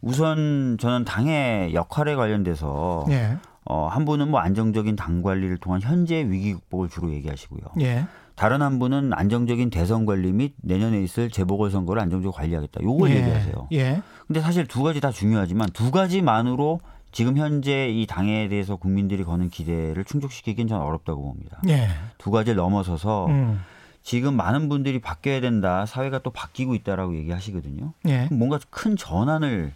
우선 0.00 0.76
저는 0.80 1.04
당의 1.04 1.74
역할에 1.74 2.14
관련돼서 2.14 3.04
예. 3.10 3.36
어, 3.64 3.86
한 3.88 4.04
분은 4.04 4.30
뭐 4.30 4.40
안정적인 4.40 4.96
당 4.96 5.22
관리를 5.22 5.58
통한 5.58 5.80
현재 5.82 6.24
위기 6.28 6.54
극복을 6.54 6.88
주로 6.88 7.10
얘기하시고요. 7.12 7.60
예. 7.82 8.06
다른 8.34 8.62
한 8.62 8.78
분은 8.78 9.12
안정적인 9.12 9.68
대선 9.70 10.06
관리 10.06 10.32
및 10.32 10.54
내년에 10.62 11.02
있을 11.02 11.28
재보궐 11.28 11.70
선거를 11.72 12.00
안정적으로 12.00 12.32
관리하겠다. 12.32 12.82
요걸 12.82 13.10
예. 13.10 13.16
얘기하세요. 13.16 13.68
예. 13.72 14.00
근데 14.26 14.40
사실 14.40 14.66
두 14.66 14.82
가지 14.84 15.00
다 15.00 15.10
중요하지만 15.10 15.68
두 15.72 15.90
가지만으로 15.90 16.80
지금 17.10 17.36
현재 17.36 17.88
이 17.88 18.06
당에 18.06 18.48
대해서 18.48 18.76
국민들이 18.76 19.24
거는 19.24 19.48
기대를 19.50 20.04
충족시키기는 20.04 20.68
저는 20.68 20.84
어렵다고 20.84 21.22
봅니다. 21.22 21.60
예. 21.68 21.88
두 22.18 22.30
가지를 22.30 22.56
넘어서서 22.56 23.26
음. 23.26 23.60
지금 24.02 24.34
많은 24.36 24.68
분들이 24.68 25.00
바뀌어야 25.00 25.40
된다. 25.40 25.86
사회가 25.86 26.20
또 26.20 26.30
바뀌고 26.30 26.74
있다라고 26.74 27.16
얘기하시거든요. 27.16 27.92
예. 28.08 28.28
뭔가 28.30 28.58
큰 28.70 28.96
전환을 28.96 29.72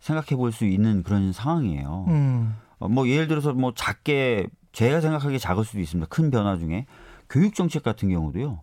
생각해 0.00 0.36
볼 0.36 0.52
수 0.52 0.64
있는 0.64 1.02
그런 1.02 1.32
상황이에요. 1.32 2.04
음. 2.08 2.54
어, 2.78 2.88
뭐 2.88 3.08
예를 3.08 3.28
들어서 3.28 3.52
뭐 3.52 3.72
작게 3.74 4.46
제가 4.72 5.00
생각하기에 5.00 5.38
작을 5.38 5.64
수도 5.64 5.80
있습니다. 5.80 6.08
큰 6.08 6.30
변화 6.30 6.56
중에 6.56 6.86
교육 7.28 7.54
정책 7.54 7.82
같은 7.82 8.08
경우도요. 8.10 8.60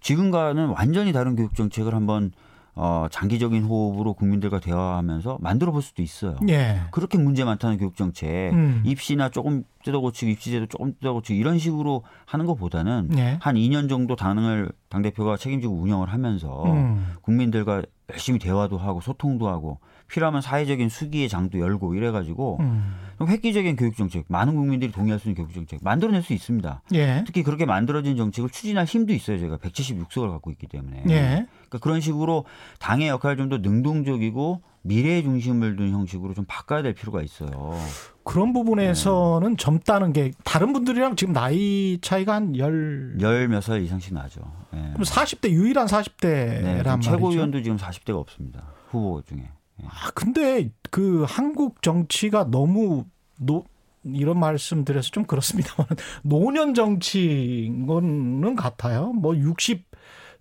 지금과는 0.00 0.68
완전히 0.68 1.12
다른 1.12 1.34
교육 1.36 1.54
정책을 1.54 1.94
한번 1.94 2.32
어, 2.76 3.06
장기적인 3.10 3.64
호흡으로 3.64 4.14
국민들과 4.14 4.58
대화하면서 4.58 5.38
만들어 5.40 5.70
볼 5.70 5.80
수도 5.80 6.02
있어요. 6.02 6.36
예. 6.48 6.80
그렇게 6.90 7.18
문제 7.18 7.44
많다는 7.44 7.78
교육 7.78 7.96
정책, 7.96 8.52
음. 8.52 8.82
입시나 8.84 9.28
조금 9.28 9.62
뜯어고치고 9.84 10.30
입시제도 10.32 10.66
조금 10.66 10.94
뜯어고치고 11.00 11.38
이런 11.38 11.58
식으로 11.58 12.02
하는 12.26 12.46
것보다는 12.46 13.10
예. 13.16 13.38
한 13.40 13.54
2년 13.54 13.88
정도 13.88 14.16
당을 14.16 14.72
당 14.88 15.02
대표가 15.02 15.36
책임지고 15.36 15.74
운영을 15.74 16.08
하면서 16.08 16.64
음. 16.64 17.14
국민들과 17.22 17.82
열심히 18.10 18.38
대화도 18.38 18.76
하고 18.78 19.00
소통도 19.00 19.48
하고 19.48 19.78
필요하면 20.08 20.42
사회적인 20.42 20.88
수기의 20.88 21.28
장도 21.28 21.58
열고 21.58 21.94
이래가지고 21.94 22.58
음. 22.60 22.94
좀 23.18 23.28
획기적인 23.28 23.76
교육 23.76 23.96
정책, 23.96 24.26
많은 24.28 24.54
국민들이 24.54 24.92
동의할 24.92 25.18
수 25.18 25.28
있는 25.28 25.42
교육 25.42 25.54
정책 25.54 25.80
만들어낼 25.82 26.22
수 26.22 26.32
있습니다. 26.34 26.82
예. 26.94 27.24
특히 27.26 27.42
그렇게 27.42 27.64
만들어진 27.64 28.16
정책을 28.16 28.50
추진할 28.50 28.84
힘도 28.84 29.14
있어요. 29.14 29.38
제가 29.38 29.56
176석을 29.56 30.30
갖고 30.30 30.50
있기 30.50 30.66
때문에. 30.66 31.04
예. 31.08 31.46
그러니까 31.68 31.78
그런 31.80 32.00
식으로 32.00 32.44
당의 32.78 33.08
역할을 33.08 33.36
좀 33.36 33.48
더 33.48 33.58
능동적이고 33.58 34.62
미래 34.86 35.22
중심을 35.22 35.76
둔 35.76 35.90
형식으로 35.92 36.34
좀 36.34 36.44
바꿔야 36.46 36.82
될 36.82 36.92
필요가 36.94 37.22
있어요. 37.22 37.48
그런 38.22 38.52
부분에서는 38.52 39.56
젊다는 39.56 40.12
게 40.12 40.30
다른 40.44 40.74
분들이랑 40.74 41.16
지금 41.16 41.32
나이 41.32 41.98
차이가 42.02 42.34
한 42.34 42.56
열. 42.58 43.16
열 43.20 43.48
몇 43.48 43.62
살 43.62 43.82
이상씩 43.82 44.12
나죠. 44.12 44.40
예. 44.74 44.78
그럼 44.92 45.02
40대 45.02 45.48
유일한 45.50 45.86
40대란 45.86 46.62
네, 46.62 46.82
말이죠. 46.82 47.10
최고위원도 47.10 47.62
지금 47.62 47.78
40대가 47.78 48.16
없습니다. 48.18 48.62
후보 48.90 49.22
중에. 49.22 49.38
예. 49.82 49.86
아 49.86 50.10
근데 50.14 50.70
그 50.90 51.24
한국 51.26 51.80
정치가 51.80 52.44
너무 52.50 53.06
노 53.40 53.64
이런 54.04 54.38
말씀 54.38 54.84
드려서 54.84 55.08
좀 55.10 55.24
그렇습니다만 55.24 55.86
노년 56.22 56.74
정치인 56.74 57.86
거는 57.86 58.54
같아요. 58.54 59.14
뭐 59.14 59.34
60 59.34 59.82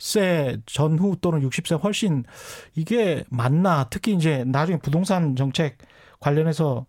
세 0.04 0.58
전후 0.66 1.16
또는 1.22 1.48
60세 1.48 1.82
훨씬 1.82 2.26
이게 2.76 3.24
맞나? 3.30 3.86
특히 3.90 4.14
이제 4.14 4.44
나중에 4.46 4.78
부동산 4.80 5.38
정책 5.38 5.78
관련해서 6.20 6.86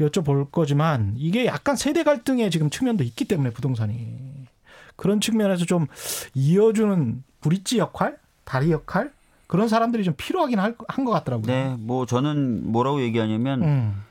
여쭤볼 0.00 0.50
거지만 0.50 1.14
이게 1.16 1.46
약간 1.46 1.76
세대 1.76 2.02
갈등의 2.02 2.50
지금 2.50 2.68
측면도 2.68 3.04
있기 3.04 3.26
때문에 3.26 3.50
부동산이 3.50 4.08
그런 4.96 5.20
측면에서 5.20 5.66
좀 5.66 5.86
이어주는 6.34 7.22
브릿지 7.42 7.78
역할, 7.78 8.18
다리 8.44 8.72
역할 8.72 9.12
그런 9.46 9.68
사람들이 9.68 10.02
좀 10.02 10.14
필요하긴 10.16 10.58
한 10.58 10.74
것 10.74 11.12
같더라고요. 11.12 11.46
네, 11.46 11.76
뭐 11.78 12.06
저는 12.06 12.72
뭐라고 12.72 13.02
얘기하냐면 13.02 13.62
음. 13.62 14.02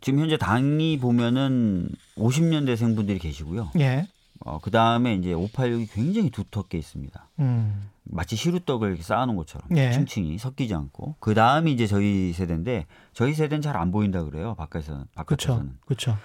지금 0.00 0.20
현재 0.20 0.38
당이 0.38 0.98
보면은 1.00 1.90
50년대생 2.16 2.96
분들이 2.96 3.18
계시고요. 3.18 3.72
예. 3.78 4.06
어, 4.40 4.58
그 4.58 4.70
다음에 4.70 5.14
이제 5.14 5.32
586이 5.34 5.88
굉장히 5.92 6.30
두텁게 6.30 6.78
있습니다. 6.78 7.28
음. 7.40 7.90
마치 8.04 8.36
시루떡을 8.36 8.88
이렇게 8.88 9.02
쌓아놓은 9.02 9.36
것처럼 9.36 9.68
예. 9.76 9.92
층층이 9.92 10.38
섞이지 10.38 10.74
않고 10.74 11.16
그 11.20 11.34
다음이 11.34 11.72
이제 11.72 11.86
저희 11.86 12.32
세대인데 12.32 12.86
저희 13.12 13.34
세대는 13.34 13.62
잘 13.62 13.76
안 13.76 13.92
보인다 13.92 14.24
그래요 14.24 14.54
바깥에서는. 14.56 15.04
바깥에서는 15.14 15.78
그렇죠. 15.86 16.16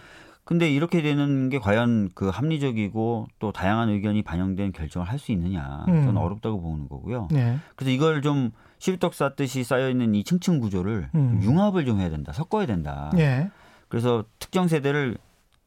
근데 0.46 0.70
이렇게 0.72 1.02
되는 1.02 1.50
게 1.50 1.60
과연 1.60 2.10
그 2.16 2.30
합리적이고 2.30 3.28
또 3.40 3.52
다양한 3.52 3.90
의견이 3.90 4.22
반영된 4.24 4.72
결정을 4.74 5.08
할 5.10 5.20
수 5.20 5.32
있느냐 5.32 5.84
저는 5.88 6.10
음. 6.10 6.18
어렵다고 6.18 6.62
보는 6.62 6.88
거고요 6.88 7.28
예. 7.34 7.58
그래서 7.76 7.92
이걸 7.92 8.22
좀 8.22 8.52
시루떡 8.80 9.14
쌓듯이 9.16 9.64
쌓여 9.64 9.90
있는 9.90 10.14
이 10.16 10.24
층층 10.24 10.60
구조를 10.60 11.10
음. 11.16 11.40
융합을 11.44 11.86
좀 11.86 12.00
해야 12.00 12.10
된다 12.10 12.32
섞어야 12.32 12.66
된다 12.68 13.12
예. 13.18 13.50
그래서 13.90 14.24
특정 14.40 14.68
세대를 14.68 15.18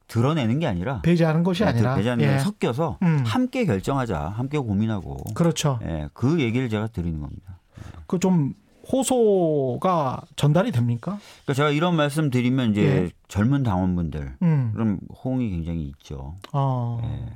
드러내는 0.08 0.58
게 0.58 0.66
아니라 0.66 1.02
배제하는 1.02 1.44
것이 1.44 1.64
아니라 1.64 1.94
배제하는 1.94 2.24
게 2.24 2.32
예. 2.32 2.38
섞여서 2.38 2.98
음. 3.02 3.22
함께 3.26 3.64
결정하자 3.66 4.18
함께 4.18 4.58
고민하고 4.58 5.16
그렇죠. 5.34 5.78
예, 5.82 6.08
그 6.12 6.40
얘기를 6.40 6.68
제가 6.68 6.88
드리는 6.88 7.20
겁니다. 7.20 7.60
그 8.06 8.18
좀 8.18 8.54
호소가 8.90 10.22
전달이 10.36 10.72
됩니까? 10.72 11.18
그러니까 11.44 11.52
제가 11.54 11.70
이런 11.70 11.94
말씀 11.94 12.30
드리면 12.30 12.72
이제 12.72 12.82
예. 12.82 13.10
젊은 13.28 13.62
당원분들 13.62 14.36
음. 14.42 14.70
그럼 14.72 14.98
호응이 15.24 15.50
굉장히 15.50 15.84
있죠. 15.88 16.36
어. 16.52 17.00
예. 17.04 17.34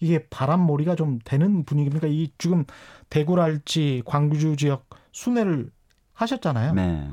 이게 0.00 0.26
바람몰이가 0.28 0.96
좀 0.96 1.18
되는 1.24 1.64
분위기입니까? 1.64 2.08
이 2.08 2.32
지금 2.36 2.64
대구랄지 3.08 4.02
광주 4.04 4.56
지역 4.56 4.86
순회를 5.12 5.70
하셨잖아요. 6.12 6.74
네. 6.74 7.08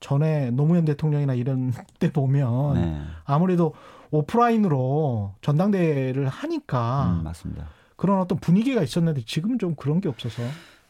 전에 0.00 0.50
노무현 0.50 0.84
대통령이나 0.84 1.34
이런 1.34 1.72
때 2.00 2.12
보면 2.12 2.74
네. 2.74 3.00
아무래도 3.24 3.74
오프라인으로 4.10 5.34
전당대회를 5.40 6.28
하니까 6.28 7.16
음, 7.18 7.24
맞습니다. 7.24 7.66
그런 7.96 8.18
어떤 8.20 8.38
분위기가 8.38 8.82
있었는데 8.82 9.22
지금 9.26 9.58
좀 9.58 9.74
그런 9.74 10.00
게 10.00 10.08
없어서 10.08 10.42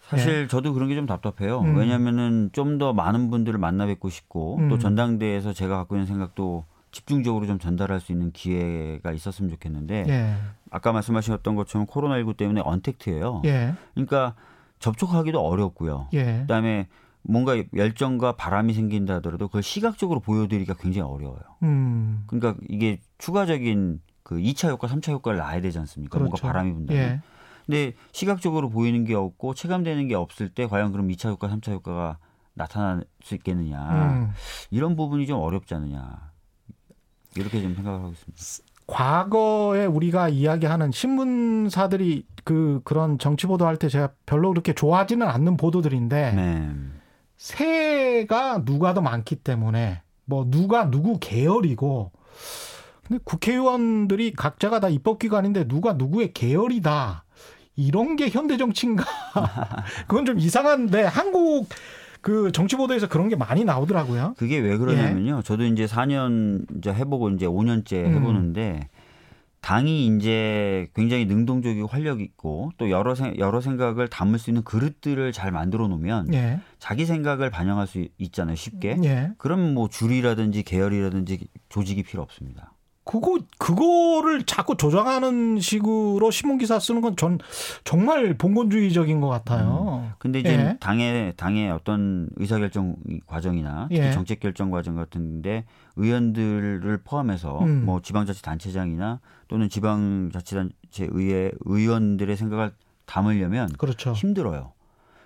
사실 0.09 0.43
네. 0.43 0.49
저도 0.49 0.73
그런 0.75 0.89
게 0.89 0.95
좀 0.97 1.07
답답해요. 1.07 1.61
음. 1.61 1.77
왜냐하면은 1.77 2.51
좀 2.53 2.79
더 2.79 2.93
많은 2.93 3.31
분들을 3.31 3.59
만나 3.59 3.87
뵙고 3.87 4.09
싶고 4.09 4.57
음. 4.59 4.69
또 4.69 4.79
전당대회에서 4.79 5.53
제가 5.53 5.77
갖고 5.77 5.97
있는 5.97 6.07
생각도 6.07 6.65
집중적으로 6.93 7.47
좀 7.47 7.59
전달할 7.59 8.01
수 8.01 8.11
있는 8.11 8.33
기회가 8.33 9.13
있었으면 9.13 9.51
좋겠는데 9.51 10.07
예. 10.09 10.35
아까 10.71 10.93
말씀하셨던 10.93 11.55
것처럼 11.55 11.87
코로나19 11.87 12.37
때문에 12.37 12.63
언택트예요. 12.65 13.43
예. 13.45 13.75
그러니까 13.95 14.35
접촉하기도 14.81 15.41
어렵고요. 15.41 16.09
예. 16.15 16.39
그다음에 16.41 16.89
뭔가 17.23 17.63
열정과 17.75 18.33
바람이 18.37 18.73
생긴다 18.73 19.17
하더라도 19.17 19.49
그걸 19.49 19.63
시각적으로 19.63 20.21
보여드리기가 20.21 20.75
굉장히 20.75 21.11
어려워요. 21.11 21.41
음. 21.63 22.25
그러니까 22.27 22.61
이게 22.69 23.01
추가적인 23.19 24.01
그 24.23 24.37
2차 24.37 24.71
효과, 24.71 24.89
3차 24.89 25.13
효과를 25.13 25.39
낳아야 25.39 25.61
되지 25.61 25.79
않습니까? 25.79 26.19
그렇죠. 26.19 26.31
뭔가 26.31 26.47
바람이 26.47 26.73
분다면. 26.73 27.03
예. 27.03 27.21
근데 27.67 27.93
시각적으로 28.13 28.69
보이는 28.69 29.05
게 29.05 29.15
없고 29.15 29.55
체감되는 29.55 30.09
게 30.09 30.15
없을 30.15 30.49
때 30.49 30.67
과연 30.67 30.93
그럼 30.93 31.09
2차 31.09 31.29
효과, 31.31 31.49
3차 31.49 31.73
효과가 31.73 32.19
나타날 32.55 33.05
수 33.23 33.35
있겠느냐. 33.35 34.13
음. 34.13 34.31
이런 34.71 34.97
부분이 34.97 35.27
좀 35.27 35.41
어렵지 35.41 35.75
않느냐. 35.75 36.31
이렇게 37.37 37.61
좀 37.61 37.75
생각을 37.75 38.01
하고 38.01 38.11
있습니다. 38.11 38.71
과거에 38.87 39.87
우리가 39.87 40.29
이야기하는 40.29 40.91
신문사들이 40.91 42.27
그 42.43 42.81
그런 42.85 43.19
정치 43.19 43.47
보도할 43.47 43.77
때 43.77 43.89
제가 43.89 44.11
별로 44.27 44.51
그렇게 44.51 44.73
좋아하지는 44.73 45.27
않는 45.29 45.57
보도들인데 45.57 46.33
네. 46.33 46.75
새가 47.41 48.67
누가 48.67 48.93
더 48.93 49.01
많기 49.01 49.35
때문에 49.35 50.03
뭐 50.27 50.45
누가 50.51 50.91
누구 50.91 51.19
계열이고 51.19 52.13
근데 53.09 53.23
국회의원들이 53.25 54.35
각자가 54.35 54.79
다 54.79 54.91
입법기관인데 54.91 55.67
누가 55.67 55.95
누구의 55.95 56.35
계열이다 56.35 57.25
이런 57.77 58.17
게 58.17 58.29
현대 58.29 58.59
정치인가 58.59 59.05
그건 60.07 60.27
좀 60.27 60.39
이상한데 60.39 61.05
한국 61.05 61.71
그 62.21 62.53
정치 62.53 62.77
보도에서 62.77 63.09
그런 63.09 63.31
게 63.31 63.37
많이 63.37 63.65
나오더라고요. 63.65 64.35
그게 64.37 64.59
왜 64.59 64.77
그러냐면요. 64.77 65.39
예. 65.39 65.43
저도 65.43 65.65
이제 65.65 65.87
4년 65.87 66.67
이제 66.77 66.93
해보고 66.93 67.31
이제 67.31 67.47
5년째 67.47 68.05
음. 68.05 68.15
해보는데 68.17 68.91
당이 69.61 70.07
이제 70.07 70.89
굉장히 70.95 71.27
능동적이고 71.27 71.87
활력 71.87 72.21
있고 72.21 72.73
또 72.79 72.91
여러 72.91 73.15
생, 73.15 73.37
여러 73.39 73.61
생각을 73.61 74.09
담을 74.09 74.39
수 74.39 74.51
있는 74.51 74.63
그릇들을 74.63 75.33
잘 75.33 75.53
만들어 75.53 75.87
놓으면 75.89 76.33
예. 76.33 76.61
자기 76.79 77.05
생각을 77.07 77.51
반영할 77.51 77.87
수 77.87 78.07
있잖아요 78.19 78.57
쉽게. 78.57 78.97
예. 79.05 79.31
그럼 79.39 79.75
뭐 79.75 79.89
줄이라든지 79.89 80.63
계열이라든지 80.63 81.47
조직이 81.69 82.03
필요 82.03 82.23
없습니다. 82.23 82.73
그거 83.03 83.39
그거를 83.59 84.45
자꾸 84.45 84.77
조정하는 84.77 85.59
식으로 85.59 86.31
신문 86.31 86.59
기사 86.59 86.79
쓰는 86.79 87.01
건 87.01 87.17
전 87.17 87.39
정말 87.83 88.35
봉건주의적인 88.39 89.21
것 89.21 89.29
같아요. 89.29 90.05
음. 90.05 90.13
근데 90.19 90.39
이제 90.41 90.51
예. 90.53 90.77
당의 90.79 91.33
당의 91.37 91.71
어떤 91.73 92.29
의사결정 92.37 92.97
과정이나 93.27 93.89
특히 93.91 94.01
예. 94.03 94.13
정책 94.13 94.39
결정 94.41 94.71
과정 94.71 94.95
같은데 94.95 95.65
의원들을 95.97 97.01
포함해서 97.05 97.61
음. 97.65 97.85
뭐 97.85 98.01
지방자치단체장이나 98.01 99.21
또는 99.51 99.69
지방자치단체 99.69 101.09
의회 101.11 101.51
의원들의 101.63 102.37
생각을 102.37 102.73
담으려면 103.05 103.69
그렇죠. 103.79 104.13
힘들어요. 104.13 104.73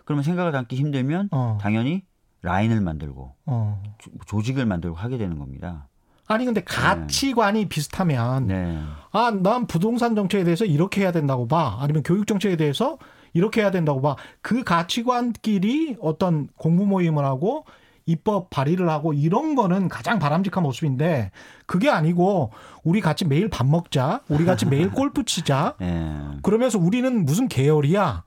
그러면 0.06 0.24
생각을 0.24 0.50
담기 0.50 0.76
힘들면 0.76 1.28
어. 1.30 1.58
당연히 1.60 2.04
라인을 2.40 2.80
만들고 2.80 3.34
어. 3.44 3.82
조 4.26 4.42
직을 4.42 4.64
만들고 4.64 4.96
하게 4.96 5.18
되는 5.18 5.38
겁니다. 5.38 5.88
아니 6.26 6.46
근데 6.46 6.62
가치관이 6.62 7.60
네. 7.64 7.68
비슷하면 7.68 8.46
네. 8.46 8.80
아난 9.12 9.66
부동산 9.66 10.14
정책에 10.14 10.42
대해서 10.42 10.64
이렇게 10.64 11.02
해야 11.02 11.12
된다고 11.12 11.46
봐 11.46 11.76
아니면 11.80 12.02
교육 12.02 12.26
정책에 12.26 12.56
대해서 12.56 12.96
이렇게 13.34 13.60
해야 13.60 13.70
된다고 13.70 14.00
봐 14.00 14.16
그 14.40 14.64
가치관끼리 14.64 15.98
어떤 16.00 16.48
공부 16.56 16.86
모임을 16.86 17.26
하고 17.26 17.66
입법 18.06 18.50
발의를 18.50 18.88
하고 18.90 19.12
이런 19.12 19.54
거는 19.54 19.88
가장 19.88 20.18
바람직한 20.18 20.62
모습인데 20.62 21.30
그게 21.66 21.88
아니고 21.88 22.50
우리 22.82 23.00
같이 23.00 23.24
매일 23.24 23.48
밥 23.48 23.66
먹자 23.66 24.20
우리 24.28 24.44
같이 24.44 24.66
매일 24.66 24.90
골프 24.92 25.24
치자 25.24 25.74
네. 25.78 26.20
그러면서 26.42 26.78
우리는 26.78 27.24
무슨 27.24 27.48
계열이야 27.48 28.24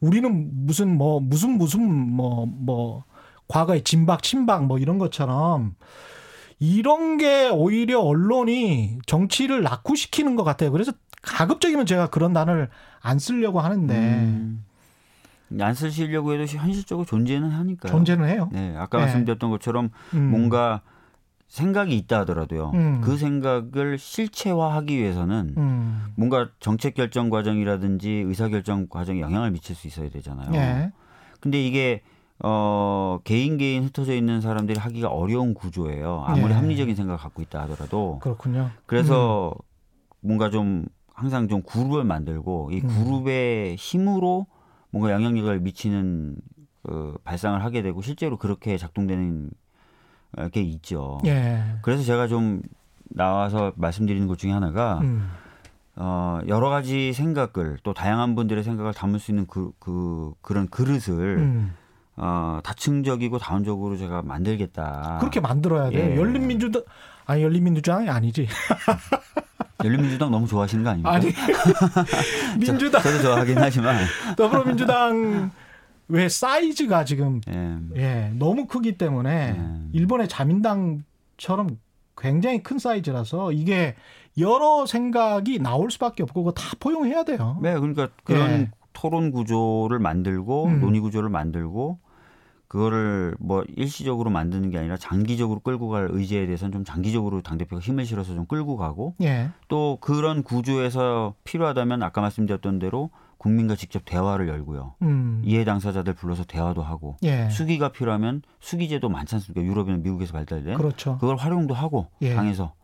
우리는 0.00 0.50
무슨 0.66 0.96
뭐 0.96 1.20
무슨 1.20 1.58
무슨 1.58 1.82
뭐뭐 1.86 2.46
뭐 2.46 3.04
과거의 3.48 3.82
진박 3.82 4.22
친박 4.22 4.66
뭐 4.66 4.78
이런 4.78 4.98
것처럼 4.98 5.74
이런 6.58 7.18
게 7.18 7.48
오히려 7.48 8.00
언론이 8.00 8.98
정치를 9.06 9.62
낙후시키는 9.62 10.34
것 10.34 10.44
같아요. 10.44 10.72
그래서 10.72 10.92
가급적이면 11.22 11.86
제가 11.86 12.08
그런 12.08 12.32
단어를 12.32 12.68
안 13.00 13.18
쓰려고 13.18 13.60
하는데. 13.60 13.94
음. 13.94 14.64
안 15.60 15.74
쓰시려고 15.74 16.32
해도 16.32 16.44
현실적으로 16.44 17.06
존재는 17.06 17.50
하니까요. 17.50 17.90
존재는 17.90 18.28
해요. 18.28 18.48
네. 18.52 18.74
아까 18.76 18.98
네. 18.98 19.04
말씀드렸던 19.04 19.50
것처럼 19.50 19.90
음. 20.14 20.30
뭔가 20.30 20.82
생각이 21.48 21.96
있다 21.96 22.20
하더라도요. 22.20 22.72
음. 22.74 23.00
그 23.02 23.16
생각을 23.16 23.98
실체화하기 23.98 24.96
위해서는 24.96 25.54
음. 25.56 26.06
뭔가 26.16 26.50
정책 26.60 26.94
결정 26.94 27.30
과정이라든지 27.30 28.10
의사 28.10 28.48
결정 28.48 28.86
과정에 28.88 29.20
영향을 29.20 29.50
미칠 29.50 29.74
수 29.74 29.86
있어야 29.86 30.10
되잖아요. 30.10 30.50
네. 30.50 30.92
근데 31.40 31.64
이게 31.64 32.02
어, 32.40 33.18
개인 33.24 33.56
개인 33.56 33.82
흩어져 33.84 34.14
있는 34.14 34.40
사람들이 34.40 34.78
하기가 34.78 35.08
어려운 35.08 35.54
구조예요. 35.54 36.24
아무리 36.26 36.52
예. 36.52 36.56
합리적인 36.56 36.94
생각을 36.94 37.18
갖고 37.18 37.42
있다 37.42 37.62
하더라도. 37.62 38.18
그렇군요. 38.20 38.70
그래서 38.86 39.54
음. 39.56 40.28
뭔가 40.28 40.50
좀 40.50 40.84
항상 41.14 41.48
좀 41.48 41.62
그룹을 41.62 42.04
만들고 42.04 42.70
이 42.72 42.80
음. 42.80 42.88
그룹의 42.88 43.76
힘으로 43.76 44.46
뭔가 44.90 45.12
영향력을 45.12 45.60
미치는 45.60 46.36
그 46.82 47.18
발상을 47.24 47.62
하게 47.62 47.82
되고 47.82 48.00
실제로 48.02 48.36
그렇게 48.36 48.78
작동되는 48.78 49.50
게 50.52 50.60
있죠. 50.62 51.20
예. 51.26 51.62
그래서 51.82 52.02
제가 52.02 52.28
좀 52.28 52.62
나와서 53.10 53.72
말씀드리는 53.76 54.26
것 54.26 54.38
중에 54.38 54.52
하나가 54.52 54.98
음. 55.02 55.28
어, 55.96 56.38
여러 56.46 56.68
가지 56.68 57.12
생각을 57.12 57.78
또 57.82 57.92
다양한 57.92 58.34
분들의 58.34 58.62
생각을 58.62 58.94
담을 58.94 59.18
수 59.18 59.32
있는 59.32 59.46
그, 59.46 59.72
그 59.78 60.32
그런 60.40 60.68
그릇을 60.68 61.38
음. 61.38 61.74
어, 62.16 62.60
다층적이고 62.62 63.38
다원적으로 63.38 63.96
제가 63.96 64.22
만들겠다. 64.22 65.18
그렇게 65.20 65.40
만들어야 65.40 65.90
돼요. 65.90 66.12
예. 66.12 66.16
열린민주당 66.16 66.82
아니 67.28 67.42
열린민주당이 67.42 68.08
아니지. 68.08 68.48
열린민주당 69.84 70.30
너무 70.30 70.46
좋아하시는 70.48 70.82
거 70.82 70.90
아닙니까? 70.90 71.12
아니 71.12 71.32
민주당 72.58 73.02
저, 73.02 73.12
도 73.12 73.22
좋아하긴 73.22 73.58
하지만 73.58 73.96
더불어민주당 74.36 75.52
왜 76.08 76.28
사이즈가 76.28 77.04
지금 77.04 77.40
예, 77.48 77.78
예 77.96 78.32
너무 78.34 78.66
크기 78.66 78.96
때문에 78.96 79.56
예. 79.56 79.88
일본의 79.92 80.28
자민당처럼 80.28 81.78
굉장히 82.16 82.62
큰 82.62 82.78
사이즈라서 82.78 83.52
이게 83.52 83.94
여러 84.38 84.86
생각이 84.86 85.58
나올 85.60 85.90
수밖에 85.90 86.22
없고 86.22 86.42
그거 86.42 86.52
다 86.52 86.74
포용해야 86.80 87.24
돼요. 87.24 87.58
네, 87.62 87.74
그러니까 87.78 88.08
그런 88.24 88.50
예. 88.50 88.70
토론 88.94 89.30
구조를 89.30 89.98
만들고 89.98 90.64
음. 90.64 90.80
논의 90.80 91.00
구조를 91.00 91.28
만들고 91.28 91.98
그거를 92.68 93.34
뭐 93.40 93.64
일시적으로 93.76 94.30
만드는 94.30 94.70
게 94.70 94.78
아니라 94.78 94.98
장기적으로 94.98 95.60
끌고 95.60 95.88
갈 95.88 96.08
의지에 96.10 96.44
대해서는 96.44 96.72
좀 96.72 96.84
장기적으로 96.84 97.40
당대표가 97.40 97.80
힘을 97.80 98.04
실어서 98.04 98.34
좀 98.34 98.44
끌고 98.44 98.76
가고 98.76 99.14
예. 99.22 99.48
또 99.68 99.96
그런 100.02 100.42
구조에서 100.42 101.34
필요하다면 101.44 102.02
아까 102.02 102.20
말씀드렸던 102.20 102.78
대로 102.78 103.10
국민과 103.38 103.74
직접 103.74 104.02
대화를 104.04 104.48
열고요. 104.48 104.96
음. 105.02 105.42
이해 105.44 105.64
당사자들 105.64 106.12
불러서 106.14 106.44
대화도 106.44 106.82
하고 106.82 107.16
예. 107.22 107.48
수기가 107.48 107.90
필요하면 107.90 108.42
수기제도 108.60 109.08
많지 109.08 109.34
않습니까? 109.36 109.64
유럽이나 109.64 109.96
미국에서 109.98 110.34
발달된 110.34 110.76
그렇죠. 110.76 111.16
그걸 111.18 111.36
활용도 111.36 111.72
하고 111.72 112.08
예. 112.20 112.34
당에서 112.34 112.74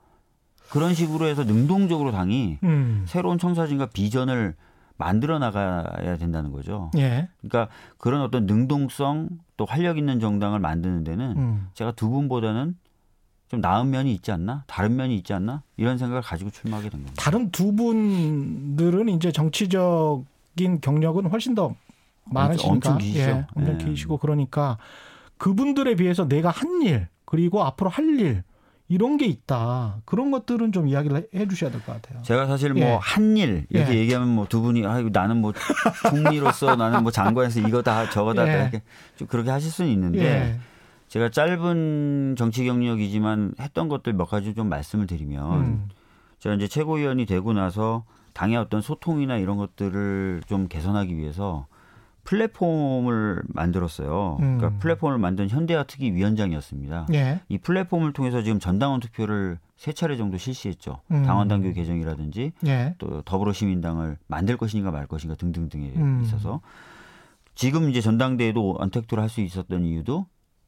그런 0.70 0.94
식으로 0.94 1.26
해서 1.26 1.44
능동적으로 1.44 2.10
당이 2.10 2.58
음. 2.62 3.04
새로운 3.06 3.36
청사진과 3.36 3.86
비전을 3.86 4.54
만들어 4.96 5.38
나가야 5.38 6.16
된다는 6.18 6.52
거죠. 6.52 6.90
예. 6.96 7.28
그러니까 7.40 7.72
그런 7.98 8.22
어떤 8.22 8.46
능동성 8.46 9.28
또 9.56 9.64
활력 9.64 9.98
있는 9.98 10.20
정당을 10.20 10.60
만드는 10.60 11.04
데는 11.04 11.36
음. 11.36 11.68
제가 11.74 11.92
두 11.92 12.08
분보다는 12.10 12.76
좀 13.48 13.60
나은 13.60 13.90
면이 13.90 14.12
있지 14.14 14.32
않나? 14.32 14.64
다른 14.66 14.96
면이 14.96 15.16
있지 15.16 15.32
않나? 15.32 15.62
이런 15.76 15.98
생각을 15.98 16.22
가지고 16.22 16.50
출마하게 16.50 16.90
된 16.90 17.00
겁니다. 17.02 17.22
다른 17.22 17.50
두 17.50 17.74
분들은 17.74 19.08
이제 19.10 19.32
정치적인 19.32 20.80
경력은 20.80 21.26
훨씬 21.26 21.54
더 21.54 21.74
많으시니까. 22.24 22.72
엄청 22.72 22.98
기시죠. 22.98 23.20
예, 23.20 23.46
엄청 23.54 23.80
예. 23.80 23.84
기시고 23.84 24.16
그러니까 24.18 24.78
그분들에 25.36 25.96
비해서 25.96 26.26
내가 26.26 26.50
한 26.50 26.82
일, 26.82 27.08
그리고 27.24 27.62
앞으로 27.64 27.90
할 27.90 28.18
일, 28.18 28.44
이런 28.88 29.16
게 29.16 29.24
있다. 29.26 30.02
그런 30.04 30.30
것들은 30.30 30.72
좀 30.72 30.88
이야기를 30.88 31.28
해 31.34 31.48
주셔야 31.48 31.70
될 31.70 31.80
것 31.82 31.92
같아요. 32.00 32.22
제가 32.22 32.46
사실 32.46 32.74
뭐 32.74 32.98
한일 32.98 33.66
예. 33.74 33.78
이렇게 33.78 33.94
예. 33.94 33.98
얘기하면 34.00 34.28
뭐 34.28 34.46
두 34.46 34.60
분이 34.60 34.84
아 34.86 35.00
나는 35.10 35.38
뭐 35.40 35.52
총리로서 36.10 36.76
나는 36.76 37.02
뭐 37.02 37.10
장관에서 37.10 37.60
이거 37.60 37.82
다 37.82 38.08
저거 38.10 38.34
다 38.34 38.46
예. 38.46 38.60
이렇게 38.62 38.82
좀 39.16 39.26
그렇게 39.28 39.50
하실 39.50 39.70
수는 39.70 39.90
있는데 39.90 40.24
예. 40.24 40.58
제가 41.08 41.30
짧은 41.30 42.34
정치 42.36 42.64
경력이지만 42.64 43.54
했던 43.60 43.88
것들 43.88 44.12
몇 44.12 44.26
가지 44.26 44.54
좀 44.54 44.68
말씀을 44.68 45.06
드리면 45.06 45.60
음. 45.60 45.88
제가 46.40 46.54
이제 46.56 46.68
최고위원이 46.68 47.24
되고 47.24 47.52
나서 47.52 48.04
당의 48.34 48.56
어떤 48.58 48.82
소통이나 48.82 49.36
이런 49.38 49.56
것들을 49.56 50.42
좀 50.46 50.68
개선하기 50.68 51.16
위해서 51.16 51.66
플랫폼을 52.24 53.42
만들었어요. 53.46 54.38
음. 54.40 54.58
그러니까 54.58 54.78
플랫폼을 54.80 55.18
만든 55.18 55.48
현대화 55.48 55.84
특위 55.84 56.10
위원장이었습니다. 56.12 57.06
예. 57.14 57.40
이 57.48 57.58
플랫폼을 57.58 58.12
통해서 58.12 58.42
지금 58.42 58.58
전당원 58.58 59.00
투표를 59.00 59.58
세 59.76 59.92
차례 59.92 60.16
정도 60.16 60.38
실시했죠. 60.38 61.00
음. 61.10 61.22
당원 61.24 61.48
당규 61.48 61.72
개정이라든지 61.72 62.52
예. 62.66 62.94
또 62.98 63.22
더불어시민당을 63.22 64.18
만들 64.26 64.56
것인가 64.56 64.90
말 64.90 65.06
것인가 65.06 65.36
등등등에 65.36 65.92
음. 65.96 66.22
있어서 66.24 66.60
지금 67.54 67.88
이제 67.90 68.00
전당대회도 68.00 68.76
언택트로 68.78 69.22
할 69.22 69.28
수 69.28 69.40
있었던 69.40 69.84
이유도 69.84 70.26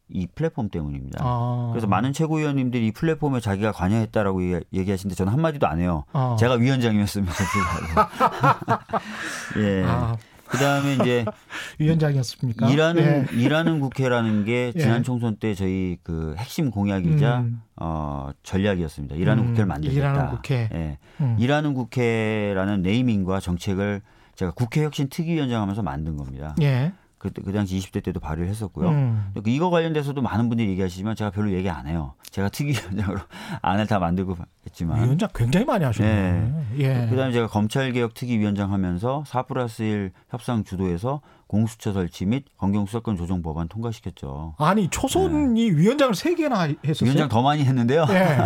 이 0.09 0.29
플랫폼 0.35 0.69
때문입니다. 0.69 1.19
아. 1.21 1.71
그래서 1.73 1.87
많은 1.89 2.13
최고위원님들이 2.13 2.89
이 2.89 2.93
플랫폼에 2.93 3.41
자기가 3.41 3.73
관여했다라고 3.73 4.41
얘기 4.73 4.91
하시는데 4.91 5.17
저는 5.17 5.33
한마디도 5.33 5.67
안 5.67 5.81
해요. 5.81 6.05
아. 6.13 6.37
제가 6.39 6.55
위원장이었으면 6.55 7.29
예. 9.59 9.83
아. 9.85 10.17
그다음에 10.49 10.95
이제 10.95 11.25
위원장이었습니까? 11.79 12.69
일하는 12.69 13.03
예. 13.03 13.37
일하는 13.37 13.81
국회라는 13.81 14.45
게 14.45 14.73
예. 14.77 14.79
지난 14.81 14.99
예. 15.01 15.03
총선 15.03 15.37
때 15.37 15.55
저희 15.55 15.99
그 16.03 16.35
핵심 16.39 16.71
공약이자 16.71 17.41
음. 17.41 17.63
어 17.77 18.31
전략이었습니다. 18.43 19.17
일하는 19.17 19.43
음. 19.43 19.47
국회를 19.49 19.67
만들겠다. 19.67 20.11
일하는 20.11 20.31
국회. 20.31 20.69
예. 20.73 20.99
음. 21.21 21.37
일하는 21.39 21.75
국회라는 21.75 22.83
네이밍과 22.83 23.41
정책을 23.41 24.03
제가 24.35 24.53
국회 24.53 24.85
혁신 24.85 25.09
특위위원장 25.09 25.63
하면서 25.63 25.83
만든 25.83 26.17
겁니다. 26.17 26.55
예. 26.61 26.93
그, 27.35 27.43
그 27.43 27.53
당시 27.53 27.79
20대 27.79 28.03
때도 28.03 28.21
발의를 28.21 28.49
했었고요. 28.49 28.89
음. 28.89 29.33
이거 29.47 29.71
관련돼서도 29.71 30.23
많은 30.23 30.49
분들이 30.49 30.69
얘기하시지만 30.71 31.17
제가 31.17 31.31
별로 31.31 31.53
얘기 31.53 31.69
안 31.69 31.87
해요. 31.87 32.15
제가 32.31 32.49
특위위원장으로 32.49 33.19
안을 33.63 33.87
다 33.87 33.99
만들고 33.99 34.37
했지만. 34.67 35.05
위원장 35.05 35.29
굉장히 35.35 35.67
많이 35.67 35.85
하셨네요. 35.85 36.15
네. 36.15 36.67
예. 36.79 37.07
그 37.09 37.17
다음에 37.17 37.33
제가 37.33 37.47
검찰개혁 37.49 38.15
특위위원장 38.15 38.73
하면서 38.73 39.25
4 39.27 39.43
플러스 39.43 39.83
1 39.83 40.13
협상 40.31 40.65
주도해서 40.65 41.21
공수처 41.47 41.93
설치 41.93 42.27
및 42.27 42.45
검경수사권 42.59 43.17
조정 43.17 43.43
법안 43.43 43.69
통과시켰죠. 43.69 44.55
아니 44.59 44.89
초선이 44.89 45.71
네. 45.71 45.77
위원장을 45.77 46.15
3개나 46.15 46.77
했었어요? 46.85 47.07
위원장 47.07 47.29
더 47.29 47.43
많이 47.43 47.65
했는데요. 47.65 48.07
예. 48.11 48.39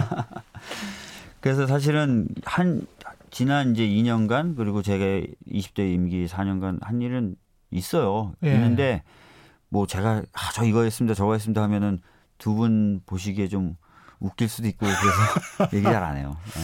그래서 1.41 1.67
사실은 1.67 2.29
한 2.45 2.87
지난 3.31 3.73
이제 3.73 3.87
2년간 3.87 4.57
그리고 4.57 4.83
제가 4.83 5.05
20대 5.49 5.93
임기 5.95 6.27
4년간 6.27 6.83
한 6.83 7.01
일은 7.01 7.37
있어요. 7.71 8.35
예. 8.45 8.55
있는데 8.55 9.03
뭐 9.69 9.87
제가 9.87 10.23
아, 10.33 10.51
저 10.55 10.65
이거 10.65 10.83
했습니다, 10.83 11.15
저거 11.15 11.33
했습니다 11.35 11.63
하면은 11.63 12.01
두 12.39 12.55
분 12.55 13.01
보시기에 13.07 13.49
좀 13.49 13.77
웃길 14.19 14.49
수도 14.49 14.67
있고 14.69 14.87
그래서 14.87 15.71
얘기 15.77 15.83
잘 15.85 16.03
안 16.03 16.17
해요. 16.17 16.37
예. 16.57 16.61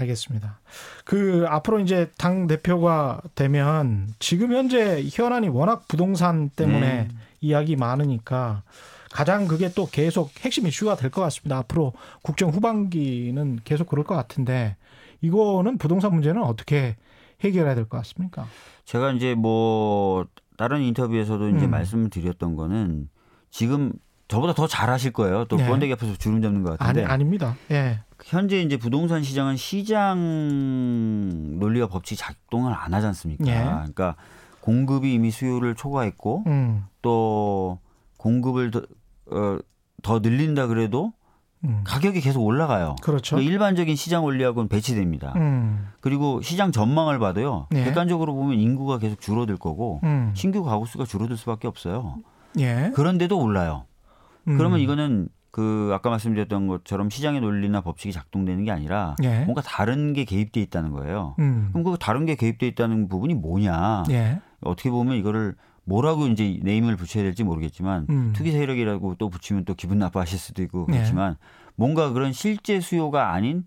알겠습니다. 0.00 0.60
그 1.04 1.44
앞으로 1.48 1.80
이제 1.80 2.10
당 2.18 2.46
대표가 2.46 3.20
되면 3.34 4.08
지금 4.18 4.52
현재 4.52 5.02
현안이 5.10 5.48
워낙 5.48 5.88
부동산 5.88 6.50
때문에 6.50 6.80
네. 6.80 7.08
이야기 7.40 7.74
많으니까 7.76 8.62
가장 9.10 9.48
그게 9.48 9.70
또 9.72 9.86
계속 9.90 10.30
핵심 10.40 10.66
이슈가 10.66 10.96
될 10.96 11.10
것 11.10 11.22
같습니다. 11.22 11.56
앞으로 11.58 11.94
국정 12.22 12.50
후반기는 12.50 13.60
계속 13.64 13.88
그럴 13.88 14.04
것 14.04 14.14
같은데 14.14 14.76
이거는 15.22 15.78
부동산 15.78 16.12
문제는 16.12 16.42
어떻게 16.42 16.96
해결해야 17.40 17.74
될 17.74 17.88
것 17.88 17.98
같습니까? 17.98 18.46
제가 18.84 19.12
이제 19.12 19.34
뭐 19.34 20.26
다른 20.56 20.82
인터뷰에서도 20.82 21.48
이제 21.50 21.66
음. 21.66 21.70
말씀을 21.70 22.10
드렸던 22.10 22.56
거는 22.56 23.08
지금 23.50 23.92
저보다 24.28 24.52
더 24.52 24.66
잘하실 24.66 25.12
거예요. 25.12 25.46
또 25.46 25.56
네. 25.56 25.66
번데기 25.66 25.92
앞에서 25.94 26.14
주름 26.16 26.42
잡는 26.42 26.62
것 26.62 26.78
같은데. 26.78 27.02
아니, 27.04 27.12
아닙니다. 27.12 27.56
예. 27.70 28.00
현재 28.24 28.60
이제 28.60 28.76
부동산 28.76 29.22
시장은 29.22 29.56
시장 29.56 30.18
논리와 31.58 31.86
법칙이 31.86 32.18
작동을 32.18 32.74
안 32.74 32.92
하지 32.92 33.06
않습니까? 33.06 33.46
예. 33.46 33.64
그러니까 33.64 34.16
공급이 34.60 35.14
이미 35.14 35.30
수요를 35.30 35.74
초과했고 35.76 36.44
음. 36.46 36.84
또 37.00 37.78
공급을 38.18 38.70
더, 38.70 38.82
어, 39.30 39.58
더 40.02 40.18
늘린다 40.18 40.66
그래도 40.66 41.12
음. 41.64 41.80
가격이 41.84 42.20
계속 42.20 42.44
올라가요. 42.44 42.96
그렇죠. 43.02 43.36
그러니까 43.36 43.52
일반적인 43.52 43.96
시장 43.96 44.24
원리하고는 44.24 44.68
배치됩니다. 44.68 45.32
음. 45.36 45.88
그리고 46.00 46.40
시장 46.40 46.72
전망을 46.72 47.18
봐도요. 47.18 47.66
예. 47.74 47.84
객관적으로 47.84 48.34
보면 48.34 48.58
인구가 48.58 48.98
계속 48.98 49.20
줄어들 49.20 49.56
거고 49.56 50.00
음. 50.04 50.32
신규 50.34 50.62
가구 50.62 50.86
수가 50.86 51.04
줄어들 51.04 51.36
수밖에 51.36 51.66
없어요. 51.66 52.16
예. 52.58 52.92
그런데도 52.94 53.38
올라요. 53.38 53.84
음. 54.46 54.56
그러면 54.56 54.80
이거는 54.80 55.28
그 55.50 55.90
아까 55.92 56.10
말씀드렸던 56.10 56.68
것처럼 56.68 57.10
시장의 57.10 57.40
논리나 57.40 57.80
법칙이 57.80 58.12
작동되는 58.12 58.64
게 58.64 58.70
아니라 58.70 59.16
예. 59.24 59.40
뭔가 59.40 59.62
다른 59.62 60.12
게 60.12 60.24
개입돼 60.24 60.60
있다는 60.60 60.92
거예요. 60.92 61.34
음. 61.40 61.70
그럼 61.72 61.84
그 61.84 61.96
다른 61.98 62.26
게 62.26 62.36
개입돼 62.36 62.66
있다는 62.68 63.08
부분이 63.08 63.34
뭐냐? 63.34 64.04
예. 64.10 64.40
어떻게 64.60 64.90
보면 64.90 65.16
이거를 65.16 65.56
뭐라고 65.88 66.26
이제 66.26 66.60
네임을 66.62 66.96
붙여야 66.96 67.24
될지 67.24 67.44
모르겠지만 67.44 68.06
음. 68.10 68.32
투기 68.34 68.52
세력이라고 68.52 69.14
또 69.14 69.30
붙이면 69.30 69.64
또 69.64 69.74
기분 69.74 69.98
나빠하실 69.98 70.38
수도 70.38 70.62
있고 70.62 70.84
네. 70.88 70.98
그렇지만 70.98 71.32
네. 71.32 71.38
뭔가 71.76 72.12
그런 72.12 72.32
실제 72.32 72.78
수요가 72.80 73.32
아닌 73.32 73.64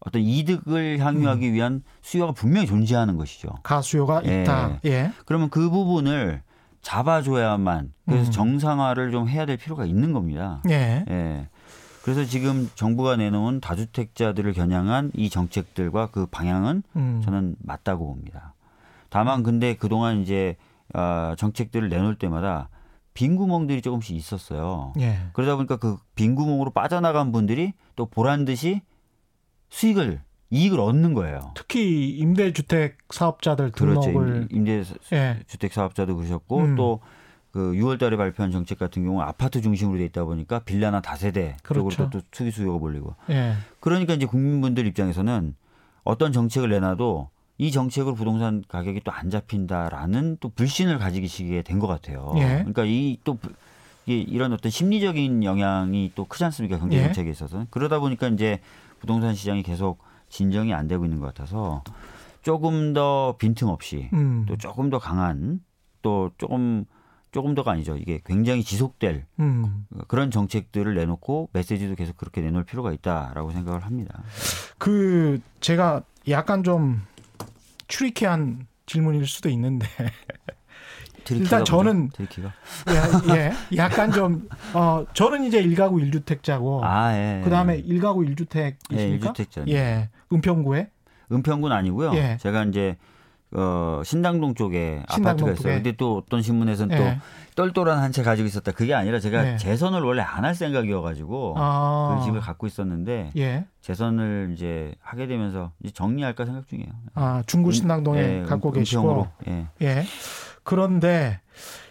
어떤 0.00 0.22
이득을 0.22 0.98
향유하기 0.98 1.48
음. 1.48 1.54
위한 1.54 1.82
수요가 2.02 2.32
분명히 2.32 2.66
존재하는 2.66 3.16
것이죠. 3.16 3.48
가수요가 3.62 4.22
예. 4.24 4.42
있다. 4.42 4.80
예. 4.86 5.12
그러면 5.24 5.50
그 5.50 5.70
부분을 5.70 6.42
잡아줘야만 6.82 7.92
그래서 8.06 8.30
음. 8.30 8.32
정상화를 8.32 9.10
좀 9.12 9.28
해야 9.28 9.46
될 9.46 9.56
필요가 9.56 9.84
있는 9.84 10.12
겁니다. 10.12 10.62
예. 10.68 11.04
예. 11.08 11.48
그래서 12.02 12.24
지금 12.24 12.70
정부가 12.74 13.16
내놓은 13.16 13.60
다주택자들을 13.60 14.52
겨냥한 14.52 15.12
이 15.14 15.30
정책들과 15.30 16.08
그 16.10 16.26
방향은 16.26 16.82
음. 16.96 17.20
저는 17.24 17.56
맞다고 17.60 18.06
봅니다. 18.06 18.54
다만 19.10 19.42
근데 19.42 19.74
그동안 19.74 20.22
이제 20.22 20.56
어, 20.94 21.34
정책들을 21.36 21.88
내놓을 21.88 22.16
때마다 22.16 22.68
빈 23.14 23.36
구멍들이 23.36 23.82
조금씩 23.82 24.16
있었어요. 24.16 24.92
예. 25.00 25.18
그러다 25.32 25.56
보니까 25.56 25.76
그 25.76 25.98
빈 26.18 26.34
구멍으로 26.34 26.72
빠져나간 26.72 27.30
분들이 27.30 27.74
또 27.94 28.06
보란 28.06 28.44
듯이 28.44 28.82
수익을 29.70 30.20
이익을 30.50 30.80
얻는 30.80 31.14
거예요. 31.14 31.52
특히 31.54 32.08
임대주택 32.10 32.98
사업자들 33.10 33.70
등록을 33.70 34.12
그렇죠. 34.12 34.46
임대주택 34.50 35.12
예. 35.12 35.68
사업자도 35.70 36.16
그러셨고 36.16 36.58
음. 36.58 36.74
또그 36.74 37.72
6월달에 37.74 38.16
발표한 38.16 38.50
정책 38.50 38.80
같은 38.80 39.04
경우 39.04 39.18
는 39.20 39.26
아파트 39.28 39.60
중심으로 39.60 39.98
돼 39.98 40.06
있다 40.06 40.24
보니까 40.24 40.58
빌라나 40.60 41.00
다세대 41.00 41.56
그렇죠. 41.62 41.88
쪽으로 41.90 42.10
또 42.10 42.20
투기 42.32 42.50
수요가 42.50 42.78
몰리고. 42.78 43.14
예. 43.30 43.54
그러니까 43.78 44.14
이제 44.14 44.26
국민분들 44.26 44.86
입장에서는 44.88 45.54
어떤 46.02 46.32
정책을 46.32 46.70
내놔도 46.70 47.28
이 47.58 47.70
정책으로 47.72 48.14
부동산 48.14 48.62
가격이 48.68 49.00
또 49.00 49.10
안 49.12 49.30
잡힌다라는 49.30 50.36
또 50.40 50.48
불신을 50.50 50.98
가지시게 50.98 51.62
된 51.62 51.78
것 51.80 51.86
같아요. 51.88 52.32
예. 52.36 52.58
그러니까 52.58 52.84
이또 52.84 53.38
이런 54.06 54.52
어떤 54.52 54.70
심리적인 54.70 55.44
영향이 55.44 56.12
또 56.14 56.24
크지 56.24 56.44
않습니까 56.44 56.78
경제 56.78 56.98
예. 56.98 57.02
정책에 57.04 57.30
있어서 57.30 57.66
그러다 57.70 57.98
보니까 57.98 58.28
이제 58.28 58.60
부동산 59.00 59.34
시장이 59.34 59.62
계속 59.62 59.98
진정이 60.28 60.72
안 60.72 60.88
되고 60.88 61.04
있는 61.04 61.20
것 61.20 61.26
같아서 61.26 61.82
조금 62.42 62.92
더 62.94 63.34
빈틈없이 63.38 64.08
음. 64.12 64.44
또 64.48 64.56
조금 64.56 64.88
더 64.90 64.98
강한 64.98 65.60
또 66.02 66.30
조금 66.38 66.84
조금 67.32 67.54
더가 67.54 67.72
아니죠. 67.72 67.96
이게 67.96 68.20
굉장히 68.24 68.62
지속될 68.64 69.26
음. 69.40 69.84
그런 70.06 70.30
정책들을 70.30 70.94
내놓고 70.94 71.50
메시지도 71.52 71.94
계속 71.94 72.16
그렇게 72.16 72.40
내놓을 72.40 72.64
필요가 72.64 72.92
있다라고 72.92 73.50
생각을 73.52 73.84
합니다. 73.84 74.22
그 74.78 75.40
제가 75.60 76.02
약간 76.28 76.62
좀 76.62 77.02
추리키한 77.88 78.66
질문일 78.86 79.26
수도 79.26 79.48
있는데 79.48 79.86
일단 81.30 81.64
저는 81.64 82.10
예, 82.88 83.34
예, 83.34 83.52
약간 83.76 84.10
좀 84.10 84.48
어, 84.72 85.04
저는 85.12 85.44
이제 85.44 85.62
1가구 85.62 86.02
1주택자고 86.10 86.80
아, 86.82 87.12
예, 87.14 87.40
예. 87.40 87.44
그다음에 87.44 87.82
1가구 87.82 88.26
1주택이십니까? 88.34 88.76
예, 88.92 89.18
1주택자. 89.18 89.68
예. 89.68 90.08
은평구에? 90.32 90.88
은평구는 91.30 91.76
아니고요. 91.76 92.14
예. 92.14 92.38
제가 92.40 92.64
이제 92.64 92.96
어, 93.52 94.02
신당동 94.04 94.54
쪽에 94.54 95.02
신당동 95.10 95.48
아파트가 95.48 95.52
있어요. 95.70 95.74
근데 95.82 95.92
또 95.96 96.18
어떤 96.18 96.42
신문에서는 96.42 96.96
예. 96.96 97.18
또 97.54 97.64
똘똘한 97.64 97.98
한 97.98 98.12
채 98.12 98.22
가지고 98.22 98.46
있었다. 98.46 98.72
그게 98.72 98.94
아니라 98.94 99.18
제가 99.20 99.52
예. 99.54 99.56
재선을 99.56 100.02
원래 100.02 100.22
안 100.22 100.44
할 100.44 100.54
생각이어가지고 100.54 101.54
아. 101.56 102.16
그 102.20 102.24
집을 102.26 102.40
갖고 102.40 102.66
있었는데 102.66 103.30
예. 103.36 103.64
재선을 103.80 104.50
이제 104.54 104.94
하게 105.00 105.26
되면서 105.26 105.72
이제 105.82 105.92
정리할까 105.92 106.44
생각 106.44 106.68
중이에요. 106.68 106.90
아 107.14 107.42
중구 107.46 107.72
신당동에 107.72 108.40
음, 108.40 108.46
갖고 108.46 108.70
계시고. 108.70 109.28
예. 109.48 109.66
예. 109.82 110.04
그런데 110.62 111.40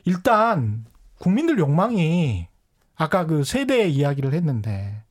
일단 0.06 0.86
국민들 1.20 1.58
욕망이 1.58 2.48
아까 2.96 3.26
그 3.26 3.44
세대 3.44 3.88
이야기를 3.88 4.34
했는데 4.34 5.04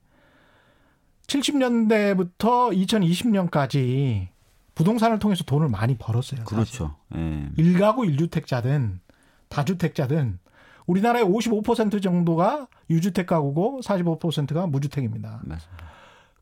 70년대부터 1.26 2.72
2020년까지 2.86 4.28
부동산을 4.76 5.18
통해서 5.18 5.42
돈을 5.42 5.68
많이 5.68 5.96
벌었어요. 5.96 6.44
그렇죠. 6.44 6.94
예. 7.16 7.48
일가구 7.56 8.06
일주택자든 8.06 9.00
다주택자든 9.48 10.38
우리나라의 10.86 11.24
55% 11.24 12.00
정도가 12.00 12.68
유주택 12.90 13.26
가구고 13.26 13.80
45%가 13.82 14.66
무주택입니다. 14.68 15.40
맞습니다. 15.42 15.86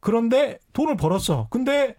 그런데 0.01 0.59
돈을 0.75 0.97
벌었어. 0.97 1.47
근데 1.49 1.97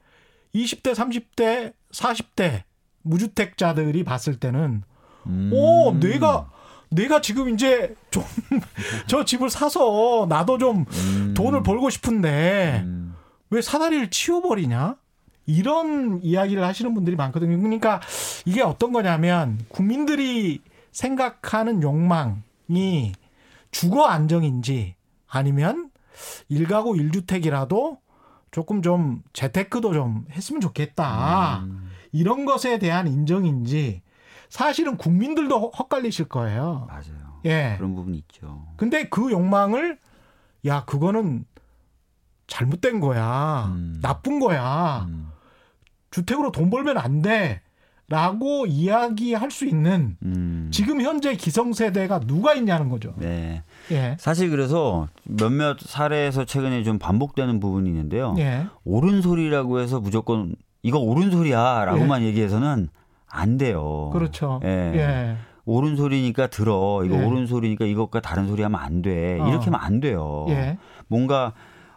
20대, 0.54 0.93
30대, 0.93 1.74
40대 1.91 2.63
무주택자들이 3.02 4.04
봤을 4.04 4.38
때는 4.38 4.84
음. 5.28 5.52
오, 5.54 5.93
내가 5.93 6.52
내가 6.89 7.21
지금 7.21 7.50
이제 7.50 7.95
좀 8.12 8.24
저 9.08 9.24
집을 9.24 9.50
사서 9.50 10.28
나도 10.28 10.58
좀 10.58 10.86
음. 10.91 11.34
돈을 11.36 11.63
벌고 11.63 11.89
싶은데 11.89 12.82
음. 12.84 13.15
왜 13.50 13.62
사다리를 13.62 14.10
치워버리냐? 14.10 14.98
이런 15.45 16.21
이야기를 16.23 16.63
하시는 16.63 16.93
분들이 16.93 17.15
많거든요. 17.15 17.58
그러니까 17.58 18.01
이게 18.45 18.62
어떤 18.62 18.91
거냐면 18.91 19.60
국민들이 19.69 20.62
생각하는 20.91 21.84
욕망이 21.84 23.13
주거 23.71 24.05
안정인지 24.05 24.95
아니면 25.27 25.91
일가구 26.47 26.97
일주택이라도 26.97 27.99
조금 28.51 28.81
좀 28.81 29.21
재테크도 29.34 29.93
좀 29.93 30.25
했으면 30.31 30.62
좋겠다. 30.62 31.63
음. 31.65 31.89
이런 32.12 32.45
것에 32.45 32.79
대한 32.79 33.08
인정인지 33.08 34.01
사실은 34.49 34.95
국민들도 34.95 35.71
헛갈리실 35.71 36.29
거예요. 36.29 36.86
맞아요. 36.88 37.41
예. 37.43 37.75
그런 37.77 37.93
부분이 37.95 38.17
있죠. 38.19 38.65
근데 38.77 39.10
그 39.10 39.31
욕망을 39.31 39.99
야 40.65 40.86
그거는 40.86 41.45
잘못된 42.47 42.99
거야, 42.99 43.65
음. 43.73 43.99
나쁜 44.01 44.39
거야, 44.39 45.05
음. 45.10 45.31
주택으로 46.15 46.54
돈 46.54 46.69
벌면 46.69 46.97
안 46.97 47.21
돼.라고 47.21 48.67
이야기할 48.67 49.51
수 49.51 49.65
있는 49.65 50.15
음. 50.23 50.69
지금 50.71 51.01
현재 51.01 51.36
기성세대가 51.36 52.21
누가 52.21 52.54
있냐는 52.54 52.88
거죠. 52.88 53.13
네. 53.17 53.63
예, 53.91 54.15
사실 54.17 54.49
그래서 54.49 55.10
몇몇 55.25 55.78
사례에서 55.78 56.45
최근에 56.45 56.84
좀 56.84 56.99
반복되는 56.99 57.60
부분이 57.60 57.89
있는데요. 57.89 58.34
예, 58.38 58.65
옳은 58.86 59.21
소리라고 59.21 59.82
해서 59.82 59.99
무조건 59.99 60.56
이거 60.84 60.99
옳은 60.99 61.32
소리야라고만 61.32 62.21
얘기해서는 62.21 62.88
안 63.28 63.58
돼요. 63.58 64.10
그렇죠. 64.13 64.62
예. 64.63 64.69
예, 64.69 65.36
옳은 65.65 65.97
소리니까 65.97 66.47
들어. 66.47 67.04
이거 67.04 67.17
예. 67.17 67.25
옳은 67.25 67.45
소리니까 67.47 67.84
이것과 67.84 68.21
다른 68.21 68.47
소리 68.47 68.63
하면 68.63 68.80
안 68.80 69.01
돼. 69.01 69.38
어. 69.38 69.49
이렇게 69.49 69.65
하면 69.65 69.82
안 69.82 69.99
돼요. 69.99 70.45
예, 70.47 70.78
뭔가 71.10 71.51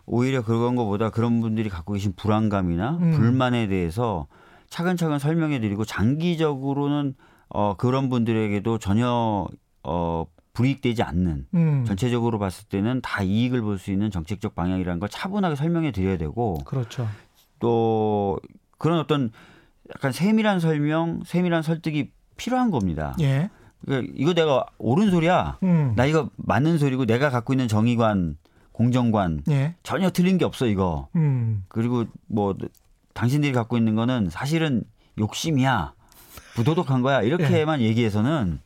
오히려 0.08 0.42
그런 0.42 0.74
것보다 0.74 1.10
그런 1.10 1.40
분들이 1.40 1.68
갖고 1.68 1.92
계신 1.92 2.12
불안감이나 2.16 2.98
음. 3.00 3.10
불만에 3.12 3.66
대해서 3.68 4.26
차근차근 4.70 5.18
설명해 5.18 5.60
드리고 5.60 5.84
장기적으로는 5.84 7.14
어 7.50 7.74
그런 7.76 8.08
분들에게도 8.08 8.78
전혀 8.78 9.46
어 9.82 10.26
불이익되지 10.52 11.02
않는 11.02 11.46
음, 11.54 11.84
전체적으로 11.86 12.38
봤을 12.38 12.66
때는 12.68 13.00
다 13.00 13.22
이익을 13.22 13.60
볼 13.62 13.78
수 13.78 13.92
있는 13.92 14.10
정책적 14.10 14.54
방향이라는 14.54 14.98
걸 14.98 15.08
차분하게 15.08 15.54
설명해 15.56 15.92
드려야 15.92 16.16
되고 16.18 16.54
그렇죠. 16.64 17.06
또 17.60 18.38
그런 18.78 18.98
어떤 18.98 19.30
약간 19.94 20.12
세밀한 20.12 20.60
설명, 20.60 21.20
세밀한 21.24 21.62
설득이 21.62 22.10
필요한 22.36 22.70
겁니다. 22.70 23.14
예, 23.20 23.50
그러니까 23.84 24.12
이거 24.16 24.34
내가 24.34 24.64
옳은 24.78 25.10
소리야. 25.10 25.58
음, 25.62 25.92
나 25.96 26.04
이거 26.06 26.28
맞는 26.36 26.78
소리고 26.78 27.04
내가 27.06 27.30
갖고 27.30 27.52
있는 27.52 27.68
정의관, 27.68 28.36
공정관 28.78 29.42
예, 29.50 29.74
전혀 29.82 30.08
틀린 30.08 30.38
게 30.38 30.44
없어 30.44 30.66
이거. 30.66 31.08
음, 31.16 31.64
그리고 31.66 32.04
뭐 32.28 32.56
당신들이 33.12 33.52
갖고 33.52 33.76
있는 33.76 33.96
거는 33.96 34.30
사실은 34.30 34.84
욕심이야. 35.18 35.94
부도덕한 36.54 37.02
거야. 37.02 37.22
이렇게만 37.22 37.80
얘기해서는 37.80 38.60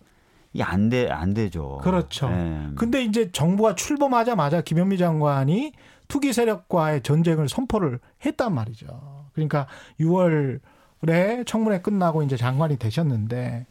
이게 0.52 0.62
안 0.62 0.90
돼, 0.90 1.08
안 1.08 1.32
되죠. 1.32 1.78
그렇죠. 1.82 2.28
예. 2.30 2.68
근데 2.76 3.02
이제 3.02 3.32
정부가 3.32 3.74
출범하자마자 3.74 4.60
김현미 4.60 4.98
장관이 4.98 5.72
투기 6.08 6.34
세력과의 6.34 7.02
전쟁을 7.02 7.48
선포를 7.48 7.98
했단 8.26 8.54
말이죠. 8.54 9.30
그러니까 9.32 9.66
6월에 9.98 11.46
청문회 11.46 11.80
끝나고 11.80 12.22
이제 12.22 12.36
장관이 12.36 12.76
되셨는데 12.76 13.64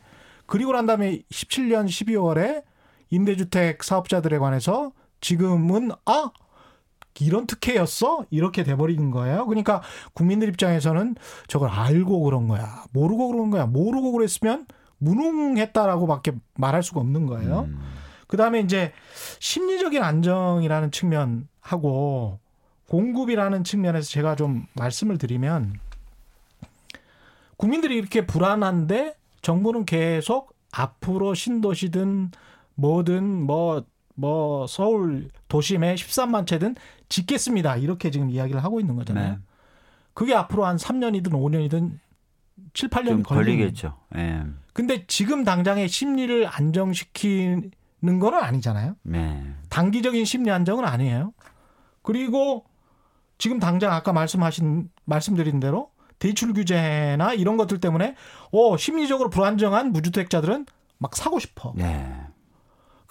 그리고 0.47 0.71
난 0.71 0.87
다음에 0.87 1.21
17년 1.31 1.85
12월에 1.85 2.63
임대주택 3.11 3.83
사업자들에 3.83 4.39
관해서 4.39 4.91
지금은 5.21 5.91
아 6.05 6.31
이런 7.19 7.45
특혜였어 7.45 8.25
이렇게 8.29 8.63
돼버리는 8.63 9.11
거예요. 9.11 9.45
그러니까 9.45 9.81
국민들 10.13 10.49
입장에서는 10.49 11.15
저걸 11.47 11.69
알고 11.69 12.21
그런 12.21 12.47
거야, 12.47 12.85
모르고 12.91 13.29
그런 13.29 13.49
거야, 13.49 13.65
모르고 13.65 14.11
그랬으면 14.11 14.65
무능했다라고 14.97 16.07
밖에 16.07 16.33
말할 16.55 16.83
수가 16.83 16.99
없는 16.99 17.25
거예요. 17.25 17.61
음. 17.61 17.79
그 18.27 18.37
다음에 18.37 18.59
이제 18.61 18.93
심리적인 19.39 20.01
안정이라는 20.01 20.91
측면하고 20.91 22.39
공급이라는 22.87 23.63
측면에서 23.63 24.09
제가 24.09 24.35
좀 24.35 24.65
말씀을 24.73 25.17
드리면 25.17 25.73
국민들이 27.57 27.95
이렇게 27.97 28.25
불안한데 28.25 29.15
정부는 29.41 29.85
계속 29.85 30.53
앞으로 30.71 31.33
신도시든 31.33 32.31
뭐든 32.75 33.43
뭐, 33.43 33.85
뭐 34.15 34.67
서울 34.67 35.29
도심에 35.47 35.95
13만 35.95 36.45
채든 36.45 36.75
짓겠습니다. 37.09 37.77
이렇게 37.77 38.11
지금 38.11 38.29
이야기를 38.29 38.63
하고 38.63 38.79
있는 38.79 38.95
거잖아요. 38.95 39.33
네. 39.33 39.39
그게 40.13 40.35
앞으로 40.35 40.65
한 40.65 40.77
3년이든 40.77 41.29
5년이든 41.29 41.99
7, 42.73 42.89
8년 42.89 43.07
좀 43.07 43.23
걸리겠죠. 43.23 43.97
예. 44.15 44.43
근데 44.73 45.05
지금 45.07 45.43
당장의 45.43 45.87
심리를 45.87 46.47
안정시키는 46.47 47.71
거는 48.01 48.39
아니잖아요. 48.39 48.95
네. 49.03 49.43
단기적인 49.69 50.25
심리 50.25 50.51
안정은 50.51 50.85
아니에요. 50.85 51.33
그리고 52.01 52.65
지금 53.37 53.59
당장 53.59 53.91
아까 53.93 54.13
말씀하신 54.13 54.89
말씀드린 55.05 55.59
대로 55.59 55.91
대출 56.19 56.53
규제나 56.53 57.33
이런 57.33 57.57
것들 57.57 57.79
때문에 57.79 58.15
어 58.51 58.77
심리적으로 58.77 59.29
불안정한 59.29 59.91
무주택자들은 59.91 60.67
막 60.99 61.15
사고 61.15 61.39
싶어. 61.39 61.73
네. 61.75 62.15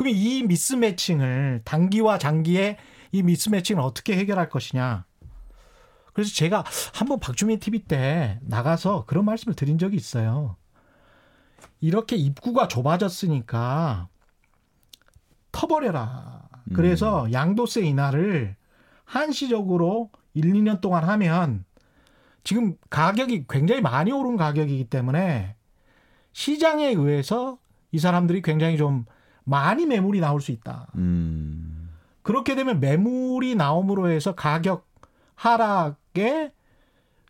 그럼 0.00 0.14
이 0.16 0.42
미스매칭을 0.44 1.60
단기와 1.62 2.16
장기의 2.16 2.78
이 3.12 3.22
미스매칭을 3.22 3.82
어떻게 3.82 4.16
해결할 4.16 4.48
것이냐. 4.48 5.04
그래서 6.14 6.34
제가 6.34 6.64
한번 6.94 7.20
박주민 7.20 7.58
TV 7.58 7.80
때 7.80 8.40
나가서 8.40 9.04
그런 9.04 9.26
말씀을 9.26 9.54
드린 9.54 9.76
적이 9.76 9.98
있어요. 9.98 10.56
이렇게 11.82 12.16
입구가 12.16 12.66
좁아졌으니까 12.68 14.08
터버려라. 15.52 16.48
그래서 16.72 17.30
양도세 17.30 17.82
인하를 17.82 18.56
한시적으로 19.04 20.08
1, 20.32 20.44
2년 20.50 20.80
동안 20.80 21.04
하면 21.04 21.66
지금 22.42 22.74
가격이 22.88 23.48
굉장히 23.50 23.82
많이 23.82 24.12
오른 24.12 24.38
가격이기 24.38 24.84
때문에 24.84 25.56
시장에 26.32 26.86
의해서 26.86 27.58
이 27.92 27.98
사람들이 27.98 28.40
굉장히 28.40 28.78
좀 28.78 29.04
많이 29.44 29.86
매물이 29.86 30.20
나올 30.20 30.40
수 30.40 30.52
있다. 30.52 30.88
음. 30.96 31.90
그렇게 32.22 32.54
되면 32.54 32.80
매물이 32.80 33.54
나옴으로 33.54 34.10
해서 34.10 34.34
가격 34.34 34.88
하락에 35.34 36.52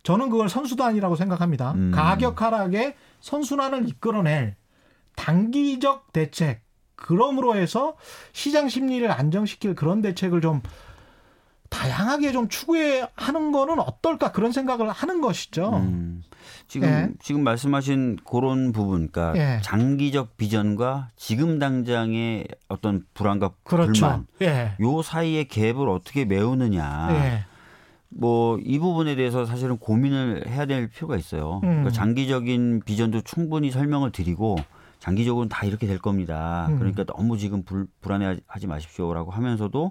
저는 0.02 0.30
그걸 0.30 0.48
선수단이라고 0.48 1.16
생각합니다. 1.16 1.72
음. 1.72 1.90
가격 1.94 2.40
하락에 2.40 2.96
선순환을 3.20 3.88
이끌어낼 3.88 4.56
단기적 5.16 6.12
대책 6.12 6.62
그럼으로 6.96 7.56
해서 7.56 7.96
시장 8.32 8.68
심리를 8.68 9.10
안정시킬 9.10 9.74
그런 9.74 10.02
대책을 10.02 10.40
좀 10.40 10.62
다양하게 11.68 12.32
좀 12.32 12.48
추구하는 12.48 13.52
거는 13.52 13.78
어떨까 13.78 14.32
그런 14.32 14.52
생각을 14.52 14.90
하는 14.90 15.20
것이죠. 15.20 15.70
음. 15.76 16.22
지금 16.70 16.88
예. 16.88 17.08
지금 17.20 17.42
말씀하신 17.42 18.18
그런 18.24 18.70
부분, 18.70 19.08
그러니까 19.10 19.36
예. 19.36 19.60
장기적 19.60 20.36
비전과 20.36 21.08
지금 21.16 21.58
당장의 21.58 22.46
어떤 22.68 23.02
불안과 23.12 23.50
그렇죠. 23.64 23.92
불만, 23.92 24.26
예. 24.40 24.76
요 24.80 25.02
사이의 25.02 25.46
갭을 25.46 25.92
어떻게 25.92 26.24
메우느냐. 26.24 27.08
예. 27.10 27.44
뭐이 28.10 28.78
부분에 28.78 29.16
대해서 29.16 29.46
사실은 29.46 29.78
고민을 29.78 30.46
해야 30.46 30.64
될 30.64 30.86
필요가 30.88 31.16
있어요. 31.16 31.56
음. 31.64 31.68
그러니까 31.68 31.90
장기적인 31.90 32.82
비전도 32.84 33.22
충분히 33.22 33.72
설명을 33.72 34.12
드리고 34.12 34.56
장기적으로는 35.00 35.48
다 35.48 35.66
이렇게 35.66 35.88
될 35.88 35.98
겁니다. 35.98 36.68
음. 36.70 36.78
그러니까 36.78 37.02
너무 37.02 37.36
지금 37.36 37.64
불, 37.64 37.88
불안해하지 38.00 38.68
마십시오라고 38.68 39.32
하면서도 39.32 39.90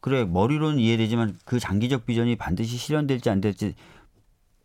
그래 0.00 0.24
머리로는 0.24 0.78
이해되지만 0.78 1.36
그 1.44 1.58
장기적 1.58 2.06
비전이 2.06 2.36
반드시 2.36 2.78
실현될지 2.78 3.28
안 3.28 3.42
될지 3.42 3.74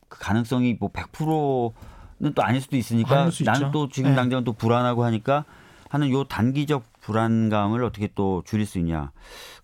그 0.09 0.19
가능성이 0.19 0.75
뭐 0.79 0.91
100%는 0.91 2.33
또 2.33 2.43
아닐 2.43 2.59
수도 2.61 2.75
있으니까 2.75 3.29
나는. 3.45 3.71
또 3.71 3.87
지금 3.87 4.11
네. 4.11 4.15
당장 4.15 4.43
또 4.43 4.51
불안하고 4.53 5.05
하니까 5.05 5.45
하는 5.89 6.09
요 6.11 6.23
단기적 6.25 6.83
불안감을 7.01 7.83
어떻게 7.83 8.09
또 8.13 8.43
줄일 8.45 8.65
수 8.65 8.77
있냐 8.79 9.11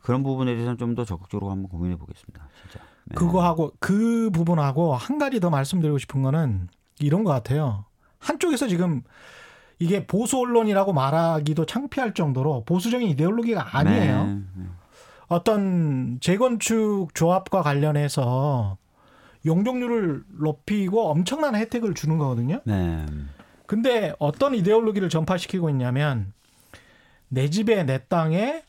그런 0.02 0.24
부분에 0.24 0.54
대해서는 0.54 0.78
좀 0.78 0.96
더 0.96 1.04
적극적으로 1.04 1.52
한번 1.52 1.70
고민해 1.70 1.98
보겠습니다. 1.98 2.48
진짜. 2.62 2.80
네. 3.06 3.16
그거하고 3.16 3.74
그 3.80 4.30
부분하고 4.32 4.96
한 4.96 5.18
가지 5.20 5.40
더 5.40 5.50
말씀드리고 5.50 5.98
싶은 5.98 6.22
거는 6.24 6.70
이런 7.00 7.24
것 7.24 7.32
같아요. 7.32 7.86
한쪽에서 8.20 8.68
지금 8.68 9.04
이게 9.78 10.08
보수 10.08 10.40
언론이라고 10.40 10.94
말하기도 10.94 11.66
창피할 11.66 12.14
정도로 12.14 12.64
보수적인 12.66 13.10
이데올로기가 13.10 13.78
아니에요. 13.78 14.24
네, 14.24 14.42
네. 14.56 14.66
어떤 15.28 16.18
재건축 16.22 17.10
조합과 17.14 17.62
관련해서 17.62 18.78
용적률을 19.46 20.24
높이고 20.40 21.10
엄청난 21.10 21.56
혜택을 21.56 21.94
주는 21.94 22.18
거거든요. 22.18 22.62
네. 22.66 23.06
근데 23.68 24.14
어떤 24.20 24.56
이데올로기를 24.56 25.10
전파시키고 25.10 25.70
있냐면 25.70 26.34
내 27.28 27.50
집에 27.50 27.84
내 27.84 28.06
땅에 28.08 28.64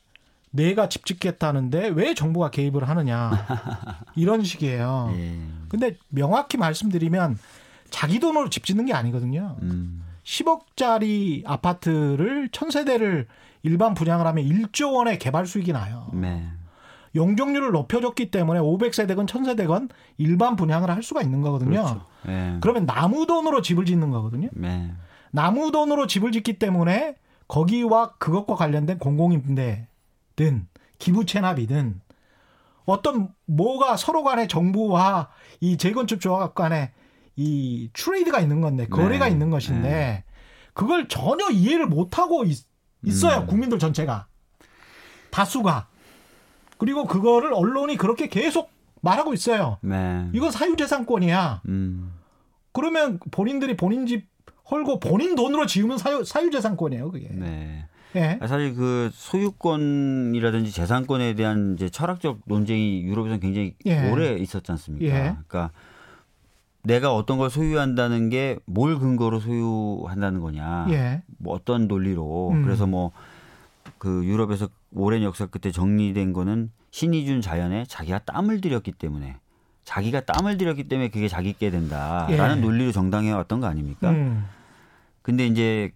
내가 0.51 0.89
집 0.89 1.05
짓겠다는데 1.05 1.89
왜 1.89 2.15
정부가 2.15 2.51
개입을 2.51 2.89
하느냐 2.89 3.31
이런 4.17 4.43
식이에요. 4.43 5.13
예. 5.17 5.39
근데 5.69 5.97
명확히 6.09 6.57
말씀드리면 6.57 7.39
자기 7.91 8.19
돈으로 8.21 8.49
집 8.49 8.65
짓는 8.65 8.87
게 8.87 8.95
아니거든요. 8.95 9.57
음. 9.63 10.03
10억짜리 10.25 11.43
아파트를 11.47 12.49
천세대를 12.51 13.27
일반 13.63 13.95
분양을 13.95 14.27
하면 14.27 14.45
1조 14.45 14.95
원의 14.95 15.19
개발 15.19 15.47
수익이 15.47 15.73
나요. 15.73 16.11
네. 16.15 16.47
용적률을 17.17 17.73
높여줬기 17.73 18.31
때문에 18.31 18.61
500세대건 18.61 19.27
1000세대건 19.27 19.91
일반 20.19 20.55
분양을 20.57 20.91
할 20.91 21.03
수가 21.03 21.23
있는 21.23 21.41
거거든요. 21.41 21.71
그렇죠. 21.71 22.05
네. 22.25 22.59
그러면 22.61 22.87
나무 22.87 23.27
돈으로 23.27 23.63
집을 23.63 23.85
짓는 23.85 24.11
거거든요. 24.11 24.49
네. 24.53 24.93
나무 25.33 25.73
돈으로 25.73 26.07
집을 26.07 26.33
짓기 26.33 26.59
때문에 26.59 27.17
거기와 27.49 28.15
그것과 28.19 28.55
관련된 28.55 28.99
공공임대든 28.99 30.69
기부 30.99 31.27
체납이든 31.27 32.01
어떤 32.85 33.29
뭐가 33.47 33.97
서로 33.97 34.23
간에 34.23 34.47
정부와 34.47 35.31
이 35.61 35.77
재건축 35.77 36.21
조합 36.21 36.55
간에 36.55 36.93
이 37.35 37.91
트레이드가 37.93 38.41
있는 38.41 38.61
건데 38.61 38.87
거래가 38.87 39.27
네. 39.27 39.33
있는 39.33 39.51
것인데 39.51 39.89
네. 39.89 40.25
그걸 40.73 41.09
전혀 41.09 41.51
이해를 41.51 41.87
못 41.87 42.19
하고 42.19 42.45
있, 42.45 42.65
어요 43.25 43.41
음. 43.41 43.47
국민들 43.47 43.79
전체가 43.79 44.27
다수가 45.31 45.89
그리고 46.79 47.05
그거를 47.07 47.53
언론이 47.53 47.97
그렇게 47.97 48.29
계속 48.29 48.71
말하고 49.01 49.35
있어요. 49.35 49.79
네. 49.83 50.29
이건 50.33 50.51
사유재산권이야. 50.51 51.63
음. 51.69 52.13
그러면 52.73 53.19
본인들이 53.31 53.77
본인 53.77 54.07
집 54.07 54.27
헐고 54.71 55.01
본인 55.01 55.35
돈으로 55.37 55.67
지으면 55.67 55.97
사유, 55.99 56.25
사유재산권이에요, 56.25 57.11
그게. 57.13 57.29
네. 57.33 57.87
네. 58.13 58.39
사실 58.47 58.75
그 58.75 59.11
소유권이라든지 59.13 60.73
재산권에 60.73 61.35
대한 61.35 61.75
이제 61.75 61.89
철학적 61.89 62.41
논쟁이 62.47 63.03
유럽에서는 63.05 63.41
굉장히 63.41 63.75
예. 63.85 64.11
오래 64.11 64.35
있었지 64.35 64.73
않습니까? 64.73 65.07
예. 65.07 65.21
그러니까 65.47 65.71
내가 66.83 67.15
어떤 67.15 67.37
걸 67.39 67.51
소유한다는 67.51 68.31
게 68.31 68.59
뭘 68.65 68.99
근거로 68.99 69.41
소유한다는 69.41 70.41
거냐. 70.41 70.87
예. 70.91 71.23
뭐 71.39 71.55
어떤 71.55 71.89
논리로. 71.89 72.51
음. 72.53 72.63
그래서 72.63 72.87
뭐 72.87 73.13
그 73.99 74.25
유럽에서 74.25 74.69
오랜 74.93 75.23
역사 75.23 75.47
끝에 75.47 75.73
정리된 75.73 76.33
거는 76.33 76.71
신이 76.91 77.27
준 77.27 77.41
자연에 77.41 77.85
자기가 77.89 78.21
땀을 78.21 78.61
들였기 78.61 78.93
때문에 78.93 79.39
자기가 79.85 80.21
땀을 80.23 80.59
들였기 80.59 80.85
때문에 80.85 81.09
그게 81.09 81.29
자기 81.29 81.53
게 81.53 81.71
된다라는 81.71 82.59
예. 82.59 82.61
논리로 82.61 82.93
정당해 82.93 83.31
왔던 83.33 83.61
거 83.61 83.67
아닙니까? 83.67 84.11
음. 84.11 84.47
근데 85.23 85.47
이제 85.47 85.93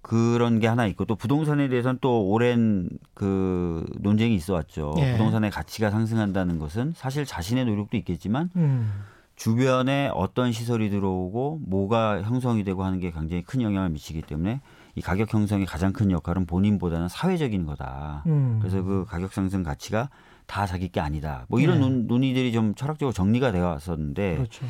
그런 0.00 0.60
게 0.60 0.68
하나 0.68 0.86
있고 0.86 1.04
또 1.04 1.16
부동산에 1.16 1.68
대해서는 1.68 1.98
또 2.00 2.28
오랜 2.28 2.88
그 3.12 3.84
논쟁이 3.98 4.34
있어 4.36 4.54
왔죠. 4.54 4.94
예. 4.98 5.12
부동산의 5.12 5.50
가치가 5.50 5.90
상승한다는 5.90 6.58
것은 6.58 6.92
사실 6.94 7.24
자신의 7.24 7.64
노력도 7.64 7.96
있겠지만 7.96 8.50
음. 8.56 9.02
주변에 9.34 10.10
어떤 10.14 10.52
시설이 10.52 10.90
들어오고 10.90 11.60
뭐가 11.66 12.22
형성이 12.22 12.64
되고 12.64 12.84
하는 12.84 13.00
게 13.00 13.10
굉장히 13.10 13.42
큰 13.42 13.60
영향을 13.60 13.90
미치기 13.90 14.22
때문에 14.22 14.60
이 14.96 15.02
가격 15.02 15.32
형성의 15.32 15.66
가장 15.66 15.92
큰 15.92 16.10
역할은 16.10 16.46
본인보다는 16.46 17.08
사회적인 17.08 17.66
거다. 17.66 18.24
음. 18.26 18.58
그래서 18.60 18.82
그 18.82 19.04
가격 19.06 19.32
상승 19.32 19.62
가치가 19.62 20.08
다 20.46 20.66
자기 20.66 20.88
게 20.88 21.00
아니다. 21.00 21.44
뭐 21.48 21.60
이런 21.60 21.80
네. 21.80 21.88
논의들이 22.06 22.52
좀 22.52 22.74
철학적으로 22.74 23.12
정리가 23.12 23.52
되어 23.52 23.66
왔었는데 23.66 24.36
그렇죠. 24.36 24.64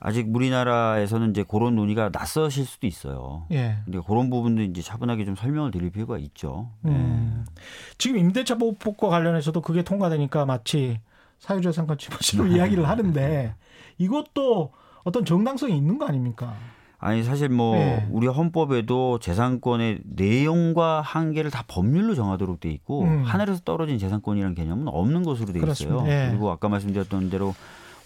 아직 0.00 0.28
우리나라에서는 0.34 1.30
이제 1.30 1.44
그런 1.48 1.76
논의가 1.76 2.10
낯서실 2.12 2.66
수도 2.66 2.86
있어요. 2.86 3.46
예. 3.52 3.78
근데 3.86 4.00
그런 4.06 4.28
부분도 4.28 4.60
이제 4.62 4.82
차분하게 4.82 5.24
좀 5.24 5.34
설명을 5.34 5.70
드릴 5.70 5.90
필요가 5.90 6.18
있죠. 6.18 6.70
음. 6.84 7.44
예. 7.48 7.52
지금 7.96 8.18
임대차 8.18 8.56
보호법과 8.58 9.08
관련해서도 9.08 9.62
그게 9.62 9.82
통과되니까 9.82 10.44
마치 10.44 11.00
사유재산권 11.38 11.96
집어치로 11.96 12.48
이야기를 12.54 12.86
하는데 12.86 13.54
이것도 13.96 14.72
어떤 15.04 15.24
정당성이 15.24 15.76
있는 15.76 15.98
거 15.98 16.06
아닙니까? 16.06 16.54
아니 17.04 17.22
사실 17.22 17.50
뭐 17.50 17.76
네. 17.76 18.08
우리 18.10 18.26
헌법에도 18.26 19.18
재산권의 19.18 20.00
내용과 20.04 21.02
한계를 21.02 21.50
다 21.50 21.62
법률로 21.68 22.14
정하도록 22.14 22.60
돼 22.60 22.70
있고 22.70 23.02
음. 23.02 23.22
하늘에서 23.24 23.60
떨어진 23.62 23.98
재산권이라는 23.98 24.54
개념은 24.54 24.88
없는 24.88 25.22
것으로 25.22 25.52
돼 25.52 25.60
있어요. 25.70 26.00
네. 26.00 26.30
그리고 26.30 26.50
아까 26.50 26.70
말씀드렸던 26.70 27.28
대로 27.28 27.54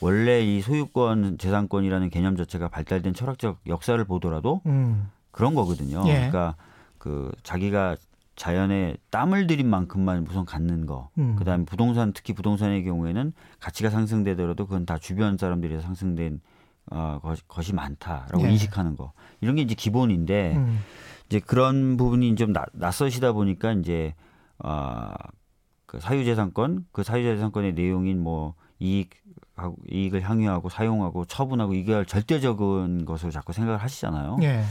원래 0.00 0.40
이 0.40 0.60
소유권 0.60 1.38
재산권이라는 1.38 2.10
개념 2.10 2.36
자체가 2.36 2.66
발달된 2.66 3.14
철학적 3.14 3.60
역사를 3.68 4.04
보더라도 4.04 4.62
음. 4.66 5.08
그런 5.30 5.54
거거든요. 5.54 6.02
예. 6.08 6.14
그러니까 6.14 6.56
그 6.98 7.30
자기가 7.44 7.94
자연에 8.34 8.96
땀을 9.10 9.46
들인 9.46 9.70
만큼만 9.70 10.26
우선 10.28 10.44
갖는 10.44 10.86
거. 10.86 11.10
음. 11.18 11.36
그다음에 11.36 11.64
부동산 11.66 12.12
특히 12.12 12.32
부동산의 12.32 12.82
경우에는 12.82 13.32
가치가 13.60 13.90
상승되더라도 13.90 14.66
그건 14.66 14.86
다 14.86 14.98
주변 14.98 15.36
사람들이 15.36 15.80
상승된 15.80 16.40
어, 16.90 17.20
것이 17.46 17.74
많다라고 17.74 18.42
네. 18.42 18.52
인식하는 18.52 18.96
거. 18.96 19.12
이런 19.40 19.56
게 19.56 19.62
이제 19.62 19.74
기본인데 19.74 20.56
음. 20.56 20.80
이제 21.26 21.40
그런 21.40 21.96
부분이 21.96 22.34
좀 22.36 22.52
나, 22.52 22.64
낯서시다 22.72 23.32
보니까 23.32 23.72
이제 23.72 24.14
어, 24.58 25.12
그 25.86 26.00
사유재산권, 26.00 26.86
그 26.92 27.02
사유재산권의 27.02 27.74
내용인 27.74 28.20
뭐 28.20 28.54
이익 28.78 29.10
이익을 29.90 30.22
향유하고 30.22 30.68
사용하고 30.68 31.24
처분하고 31.24 31.74
이게 31.74 32.04
절대적인 32.04 33.04
것으로 33.04 33.30
자꾸 33.30 33.52
생각을 33.52 33.82
하시잖아요. 33.82 34.36
네. 34.38 34.64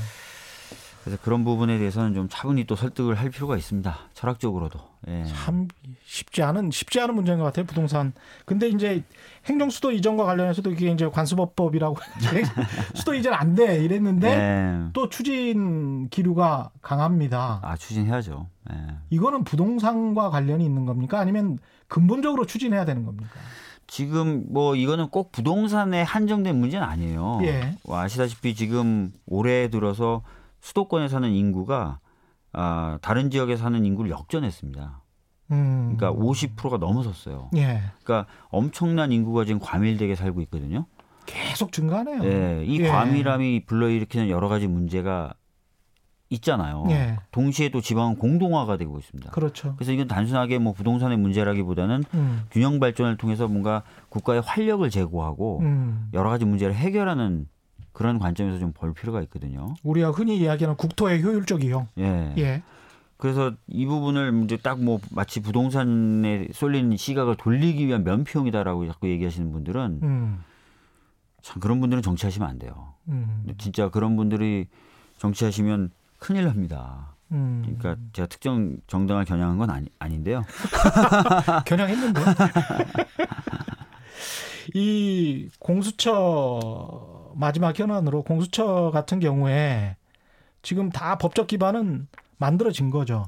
그래서 1.08 1.24
그런 1.24 1.46
부분에 1.46 1.78
대해서는 1.78 2.14
좀 2.14 2.28
차분히 2.30 2.66
또 2.66 2.76
설득을 2.76 3.16
할 3.16 3.30
필요가 3.30 3.56
있습니다. 3.56 3.98
철학적으로도. 4.14 4.78
예. 5.08 5.24
참 5.26 5.70
쉽지 6.06 6.44
않은 6.44 6.72
쉽지 6.72 7.00
않은 7.00 7.16
문제인 7.16 7.38
것 7.38 7.46
같아요. 7.46 7.66
부동산. 7.66 8.12
근데 8.46 8.68
이제 8.68 9.04
행정 9.46 9.70
수도 9.70 9.92
이전과 9.92 10.26
관련해서도 10.26 10.72
이게 10.72 10.92
이제 10.92 11.08
관수법법이라고 11.10 11.96
수도 12.94 13.14
이전 13.14 13.34
안 13.34 13.56
돼 13.56 13.84
이랬는데 13.84 14.28
예. 14.30 14.90
또 14.92 15.08
추진 15.08 16.10
기류가 16.10 16.72
강합니다. 16.82 17.62
아 17.64 17.78
추진해야죠. 17.78 18.48
예. 18.74 18.76
이거는 19.10 19.46
부동산과 19.46 20.30
관련이 20.30 20.66
있는 20.66 20.86
겁니까? 20.86 21.20
아니면 21.20 21.58
근본적으로 21.88 22.46
추진해야 22.46 22.84
되는 22.84 23.06
겁니까? 23.06 23.30
지금 23.88 24.44
뭐 24.50 24.76
이거는 24.76 25.08
꼭 25.08 25.32
부동산에 25.32 26.02
한정된 26.02 26.60
문제는 26.60 26.86
아니에요. 26.86 27.40
예. 27.44 27.78
뭐 27.86 27.98
아시다시피 27.98 28.54
지금 28.56 29.14
올해 29.26 29.70
들어서 29.70 30.22
수도권에 30.62 31.08
사는 31.08 31.30
인구가 31.30 32.00
아, 32.54 32.98
다른 33.02 33.30
지역에 33.30 33.56
사는 33.56 33.84
인구를 33.86 34.10
역전했습니다. 34.12 35.02
음. 35.52 35.96
그러니까 35.96 36.12
50%가 36.20 36.78
넘어섰어요. 36.78 37.50
예. 37.56 37.82
그러니까 38.04 38.26
엄청난 38.50 39.12
인구가 39.12 39.46
지금 39.46 39.60
과밀되게 39.60 40.16
살고 40.16 40.42
있거든요. 40.42 40.86
계속 41.26 41.72
증가하네요. 41.72 42.22
네, 42.22 42.64
이 42.66 42.80
예. 42.82 42.88
과밀함이 42.88 43.66
불러일으키는 43.66 44.30
여러 44.30 44.48
가지 44.48 44.68
문제가 44.68 45.34
있잖아요. 46.30 46.86
예. 46.90 47.18
동시에 47.32 47.70
또 47.70 47.80
지방은 47.80 48.18
공동화가 48.18 48.78
되고 48.78 48.98
있습니다. 48.98 49.32
그렇죠. 49.32 49.76
그래서 49.76 49.92
이건 49.92 50.08
단순하게 50.08 50.60
뭐 50.60 50.74
부동산의 50.74 51.18
문제라기보다는 51.18 52.04
음. 52.14 52.44
균형 52.52 52.80
발전을 52.80 53.18
통해서 53.18 53.48
뭔가 53.48 53.84
국가의 54.10 54.42
활력을 54.42 54.90
제고하고 54.90 55.60
음. 55.62 56.10
여러 56.14 56.30
가지 56.30 56.44
문제를 56.44 56.76
해결하는 56.76 57.48
그런 57.98 58.20
관점에서 58.20 58.60
좀 58.60 58.74
볼 58.74 58.94
필요가 58.94 59.24
있거든요. 59.24 59.74
우리가 59.82 60.12
흔히 60.12 60.38
이야기하는 60.38 60.78
국토의 60.78 61.24
효율적 61.24 61.64
이용. 61.64 61.88
예. 61.98 62.32
예. 62.38 62.62
그래서 63.18 63.54
이 63.66 63.88
부분을 63.88 64.44
이제 64.44 64.56
딱 64.58 64.78
뭐 64.78 65.00
마치 65.10 65.42
부동산에 65.42 66.50
쏠린 66.54 66.96
시각을 66.96 67.38
돌리기 67.38 67.88
위한 67.88 68.04
면피용이다라고 68.04 68.86
자꾸 68.86 69.10
얘기하시는 69.10 69.52
분들은 69.52 70.00
음. 70.04 70.44
참 71.42 71.60
그런 71.60 71.80
분들은 71.80 72.04
정치하시면 72.04 72.48
안 72.48 72.60
돼요. 72.60 72.94
음. 73.08 73.48
진짜 73.58 73.90
그런 73.90 74.16
분들이 74.16 74.68
정치하시면 75.18 75.90
큰일 76.20 76.46
납니다. 76.46 77.16
음. 77.32 77.64
그러니까 77.80 78.00
제가 78.14 78.28
특정 78.28 78.78
정당을 78.86 79.26
겨냥한 79.26 79.58
건 79.58 79.72
아니, 79.72 79.88
아닌데요. 79.98 80.44
겨냥했는데. 81.66 82.22
이 84.76 85.50
공수처 85.60 87.17
마지막 87.38 87.78
현안으로 87.78 88.24
공수처 88.24 88.92
같은 88.92 89.20
경우에 89.20 89.96
지금 90.62 90.90
다 90.90 91.18
법적 91.18 91.48
기반은 91.48 92.08
만들어진 92.38 92.90
거죠. 92.90 93.26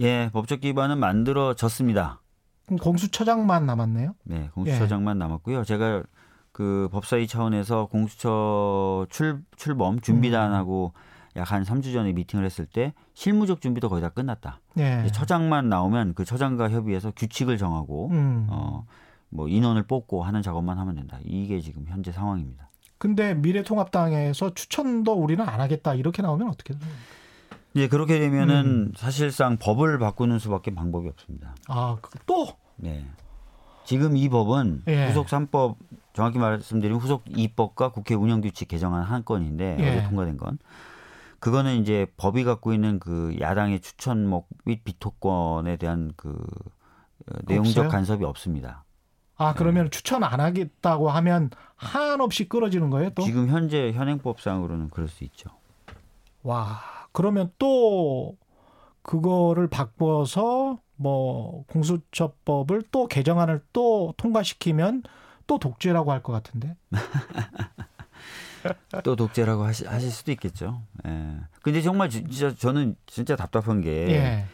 예, 0.00 0.30
법적 0.32 0.60
기반은 0.60 0.98
만들어졌습니다. 0.98 2.20
그럼 2.66 2.78
공수처장만 2.78 3.64
남았네요. 3.66 4.14
네, 4.24 4.50
공수처장만 4.54 5.16
예. 5.16 5.18
남았고요. 5.20 5.64
제가 5.64 6.02
그 6.52 6.88
법사위 6.92 7.26
차원에서 7.26 7.86
공수처 7.86 9.06
출 9.10 9.42
출범 9.56 10.00
준비단하고 10.00 10.92
음. 10.94 11.38
약한 11.38 11.64
3주 11.64 11.92
전에 11.92 12.12
미팅을 12.12 12.44
했을 12.44 12.66
때 12.66 12.94
실무적 13.14 13.60
준비도 13.60 13.88
거의 13.88 14.02
다 14.02 14.08
끝났다. 14.08 14.60
예. 14.78 15.06
처장만 15.12 15.68
나오면 15.68 16.14
그 16.14 16.24
처장과 16.24 16.70
협의해서 16.70 17.12
규칙을 17.14 17.58
정하고 17.58 18.08
음. 18.10 18.48
어뭐 18.50 19.48
인원을 19.48 19.82
뽑고 19.84 20.22
하는 20.22 20.42
작업만 20.42 20.78
하면 20.78 20.94
된다. 20.94 21.18
이게 21.24 21.60
지금 21.60 21.84
현재 21.88 22.10
상황입니다. 22.10 22.70
근데 22.98 23.34
미래통합당에서 23.34 24.54
추천도 24.54 25.12
우리는 25.12 25.46
안 25.46 25.60
하겠다 25.60 25.94
이렇게 25.94 26.22
나오면 26.22 26.48
어떻게 26.48 26.74
돼요? 26.74 26.90
이제 27.74 27.88
그렇게 27.88 28.18
되면은 28.18 28.66
음. 28.66 28.92
사실상 28.96 29.58
법을 29.58 29.98
바꾸는 29.98 30.38
수밖에 30.38 30.74
방법이 30.74 31.08
없습니다. 31.08 31.54
아, 31.68 31.98
그또 32.00 32.48
네. 32.76 33.04
지금 33.84 34.16
이 34.16 34.28
법은 34.28 34.84
예. 34.88 35.08
후속 35.08 35.26
3법 35.26 35.76
정확히 36.14 36.38
말씀드리면 36.38 37.00
후속 37.00 37.24
2법과 37.26 37.92
국회 37.92 38.14
운영규칙 38.14 38.68
개정안 38.68 39.02
한 39.02 39.24
건인데 39.24 39.76
예. 39.78 39.90
어제 39.90 40.02
통과된 40.08 40.38
건 40.38 40.58
그거는 41.38 41.76
이제 41.76 42.06
법이 42.16 42.44
갖고 42.44 42.72
있는 42.72 42.98
그 42.98 43.36
야당의 43.38 43.80
추천목 43.80 44.48
및 44.64 44.82
비토권에 44.82 45.76
대한 45.76 46.12
그 46.16 46.30
어, 46.30 47.36
내용적 47.44 47.84
없어요? 47.84 47.88
간섭이 47.90 48.24
없습니다. 48.24 48.85
아, 49.36 49.54
그러면 49.54 49.90
추천 49.90 50.24
안 50.24 50.40
하겠다고 50.40 51.10
하면 51.10 51.50
한없이 51.76 52.48
끌어지는 52.48 52.90
거예요, 52.90 53.10
또? 53.10 53.22
지금 53.22 53.48
현재 53.48 53.92
현행법상으로는 53.92 54.90
그럴 54.90 55.08
수 55.08 55.24
있죠. 55.24 55.50
와, 56.42 56.80
그러면 57.12 57.52
또 57.58 58.36
그거를 59.02 59.68
바꿔서 59.68 60.78
뭐 60.96 61.64
공수처법을 61.68 62.82
또 62.90 63.06
개정안을 63.06 63.62
또 63.72 64.14
통과시키면 64.16 65.02
또 65.46 65.58
독재라고 65.58 66.12
할 66.12 66.22
것 66.22 66.32
같은데. 66.32 66.74
또 69.04 69.14
독재라고 69.14 69.64
하시, 69.64 69.86
하실 69.86 70.10
수도 70.10 70.32
있겠죠. 70.32 70.82
예. 71.06 71.36
근데 71.62 71.82
정말 71.82 72.10
진짜 72.10 72.52
저는 72.54 72.96
진짜 73.06 73.36
답답한 73.36 73.80
게 73.80 73.90
예. 74.08 74.46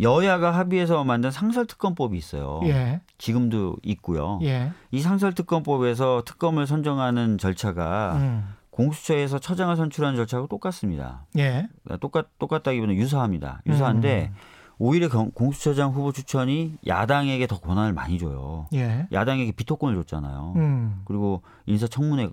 여야가 0.00 0.52
합의해서 0.52 1.04
만든 1.04 1.30
상설특검법이 1.30 2.16
있어요. 2.16 2.60
예. 2.64 3.00
지금도 3.18 3.76
있고요. 3.82 4.38
예. 4.42 4.72
이 4.90 5.00
상설특검법에서 5.00 6.22
특검을 6.26 6.66
선정하는 6.66 7.38
절차가 7.38 8.16
음. 8.16 8.44
공수처에서 8.70 9.38
처장을 9.38 9.74
선출하는 9.76 10.16
절차하고 10.16 10.48
똑같습니다. 10.48 11.26
예. 11.38 11.68
똑같 12.00 12.26
똑같다기보다는 12.38 12.96
유사합니다. 13.00 13.62
유사한데 13.66 14.30
음. 14.32 14.36
오히려 14.78 15.08
경- 15.08 15.30
공수처장 15.32 15.92
후보 15.92 16.10
추천이 16.10 16.74
야당에게 16.84 17.46
더 17.46 17.60
권한을 17.60 17.92
많이 17.92 18.18
줘요. 18.18 18.66
예. 18.74 19.06
야당에게 19.12 19.52
비토권을 19.52 19.94
줬잖아요. 20.02 20.54
음. 20.56 21.02
그리고 21.04 21.42
인사청문회 21.66 22.30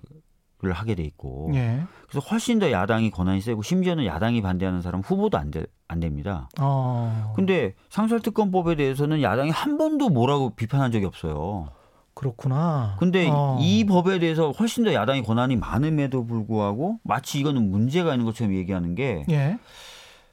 를 0.62 0.72
하게 0.72 0.94
돼 0.94 1.02
있고 1.02 1.50
예. 1.54 1.82
그래서 2.08 2.24
훨씬 2.28 2.60
더 2.60 2.70
야당이 2.70 3.10
권한이 3.10 3.40
세고 3.40 3.62
심지어는 3.62 4.06
야당이 4.06 4.42
반대하는 4.42 4.80
사람 4.80 5.00
후보도 5.00 5.36
안, 5.36 5.50
되, 5.50 5.66
안 5.88 5.98
됩니다. 5.98 6.48
어. 6.60 7.32
근데 7.34 7.74
상설특검법에 7.88 8.76
대해서는 8.76 9.22
야당이 9.22 9.50
한 9.50 9.76
번도 9.76 10.10
뭐라고 10.10 10.50
비판한 10.50 10.92
적이 10.92 11.06
없어요. 11.06 11.66
그렇구나. 12.14 12.94
근데 13.00 13.28
어. 13.28 13.58
이 13.60 13.84
법에 13.86 14.20
대해서 14.20 14.52
훨씬 14.52 14.84
더 14.84 14.94
야당이 14.94 15.24
권한이 15.24 15.56
많음에도 15.56 16.26
불구하고 16.26 17.00
마치 17.02 17.40
이거는 17.40 17.68
문제가 17.68 18.12
있는 18.12 18.24
것처럼 18.24 18.54
얘기하는 18.54 18.94
게 18.94 19.24
예. 19.30 19.58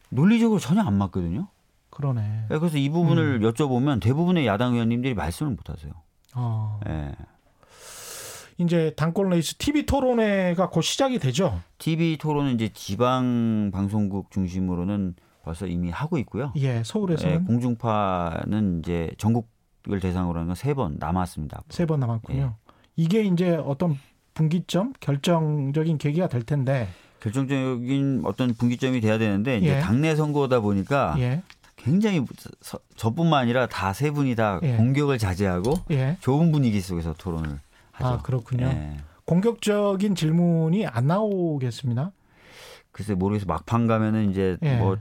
논리적으로 0.10 0.60
전혀 0.60 0.84
안 0.84 0.94
맞거든요. 0.94 1.48
그러네. 1.90 2.46
그래서 2.50 2.78
이 2.78 2.88
부분을 2.90 3.40
여쭤보면 3.40 4.00
대부분의 4.00 4.46
야당 4.46 4.74
의원님들이 4.74 5.16
말씀을 5.16 5.54
못 5.54 5.72
하세요. 5.72 5.92
어. 6.36 6.80
예. 6.88 7.14
이제 8.60 8.94
당권 8.98 9.30
레이스 9.30 9.56
TV 9.56 9.86
토론회가 9.86 10.70
곧 10.70 10.82
시작이 10.82 11.18
되죠. 11.18 11.62
TV 11.78 12.18
토론은 12.18 12.56
이제 12.56 12.70
지방 12.74 13.72
방송국 13.74 14.32
중심으로는 14.32 15.16
벌써 15.44 15.66
이미 15.66 15.90
하고 15.90 16.18
있고요. 16.20 16.52
예. 16.58 16.78
예, 16.80 16.84
서울에서는 16.84 17.46
공중파는 17.46 18.80
이제 18.80 19.12
전국을 19.18 20.00
대상으로 20.02 20.36
하는 20.40 20.48
건세번 20.48 20.98
남았습니다. 21.00 21.64
세 21.70 21.86
번 21.86 22.02
남았군요. 22.02 22.42
예. 22.42 22.72
이게 22.98 23.24
이제 23.24 23.56
어떤 23.56 23.98
분기점, 24.34 24.92
결정적인 25.00 25.98
계기가 25.98 26.28
될 26.28 26.44
텐데. 26.44 26.90
결정적인 27.22 28.24
어떤 28.26 28.54
분기점이 28.54 29.00
돼야 29.00 29.18
되는데 29.18 29.58
이제 29.58 29.78
예. 29.78 29.80
당내 29.80 30.16
선거다 30.18 30.60
보니까 30.60 31.16
예. 31.20 31.42
굉장히 31.78 32.26
서- 32.60 32.80
저뿐만 32.98 33.42
아니라 33.42 33.68
다 33.68 33.94
세 33.94 34.12
분이 34.12 34.36
다 34.36 34.60
예. 34.64 34.76
공격을 34.76 35.18
자제하고 35.18 35.76
예. 35.92 36.18
좋은 36.20 36.52
분위기 36.52 36.82
속에서 36.82 37.14
토론을 37.14 37.60
하죠. 38.00 38.16
아, 38.16 38.22
그렇군요. 38.22 38.66
예. 38.66 38.98
공격적인 39.26 40.16
질문이 40.16 40.88
안 40.88 41.08
나오겠습니다. 41.08 42.12
글쎄 42.92 43.14
모르겠어 43.14 43.46
막판 43.46 43.88
가면은 43.88 44.32
이제 44.32 44.58
예. 44.64 44.78
뭐 44.78 44.98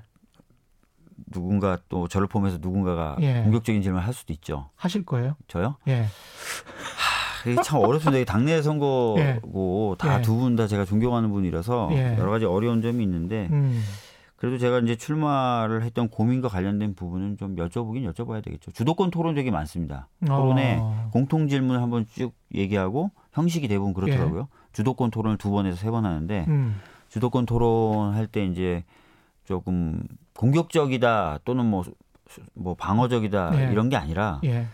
누군가 1.30 1.78
또 1.88 2.08
저를 2.08 2.26
포함해서 2.26 2.58
누군가가 2.60 3.16
예. 3.20 3.42
공격적인 3.42 3.82
질문을 3.82 4.06
할 4.06 4.12
수도 4.14 4.32
있죠. 4.32 4.70
하실 4.76 5.04
거예요? 5.04 5.36
저요? 5.46 5.76
예. 5.88 6.02
하, 6.02 7.50
이게 7.50 7.60
참 7.62 7.80
어렵습니다. 7.80 8.30
당내 8.30 8.62
선거고 8.62 9.96
다 9.98 10.18
예. 10.18 10.22
두분 10.22 10.56
다 10.56 10.66
제가 10.66 10.84
존경하는 10.84 11.30
분이라서 11.30 11.88
예. 11.92 12.16
여러 12.18 12.30
가지 12.30 12.44
어려운 12.44 12.82
점이 12.82 13.02
있는데 13.02 13.48
음. 13.50 13.82
그래도 14.38 14.56
제가 14.56 14.78
이제 14.78 14.94
출마를 14.94 15.82
했던 15.82 16.08
고민과 16.08 16.48
관련된 16.48 16.94
부분은 16.94 17.36
좀 17.38 17.56
여쭤보긴 17.56 18.08
여쭤봐야 18.12 18.42
되겠죠. 18.42 18.70
주도권 18.70 19.10
토론 19.10 19.34
되게 19.34 19.50
많습니다. 19.50 20.08
토론에 20.24 20.78
어. 20.80 21.10
공통 21.12 21.48
질문 21.48 21.80
한번 21.82 22.06
쭉 22.06 22.32
얘기하고 22.54 23.10
형식이 23.32 23.66
대부분 23.66 23.94
그렇더라고요. 23.94 24.46
주도권 24.72 25.10
토론을 25.10 25.38
두 25.38 25.50
번에서 25.50 25.76
세 25.76 25.90
번 25.90 26.06
하는데 26.06 26.44
음. 26.48 26.76
주도권 27.08 27.46
토론 27.46 28.14
할 28.14 28.28
때 28.28 28.44
이제 28.46 28.84
조금 29.44 30.02
공격적이다 30.36 31.38
또는 31.44 31.66
뭐, 31.66 31.82
뭐 32.54 32.74
방어적이다 32.74 33.68
예. 33.68 33.72
이런 33.72 33.88
게 33.88 33.96
아니라 33.96 34.40
예. 34.44 34.66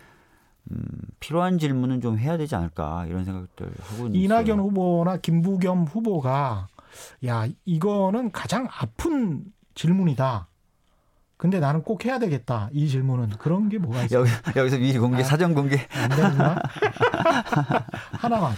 음, 0.71 0.85
필요한 1.21 1.59
질문은 1.59 2.01
좀 2.01 2.19
해야 2.19 2.37
되지 2.37 2.55
않을까 2.55 3.07
이런 3.07 3.25
생각들 3.25 3.67
하고 3.67 4.09
있어요. 4.09 4.13
이낙연 4.15 4.61
후보나 4.61 5.17
김부겸 5.19 5.85
후보가 5.85 6.69
야, 7.27 7.47
이거는 7.65 8.31
가장 8.31 8.69
아픈 8.71 9.45
질문이다. 9.75 10.49
근데 11.37 11.61
나는 11.61 11.83
꼭 11.83 12.05
해야 12.05 12.19
되겠다. 12.19 12.71
이 12.73 12.89
질문은 12.89 13.31
그런 13.39 13.69
게 13.69 13.79
뭐가 13.79 14.05
있어요? 14.05 14.21
여기, 14.21 14.31
여기서 14.59 14.79
미리 14.79 14.99
공개 14.99 15.21
아. 15.21 15.25
사전 15.25 15.55
공개 15.55 15.77
안 15.93 16.09
되나? 16.11 16.57
하나만. 18.13 18.55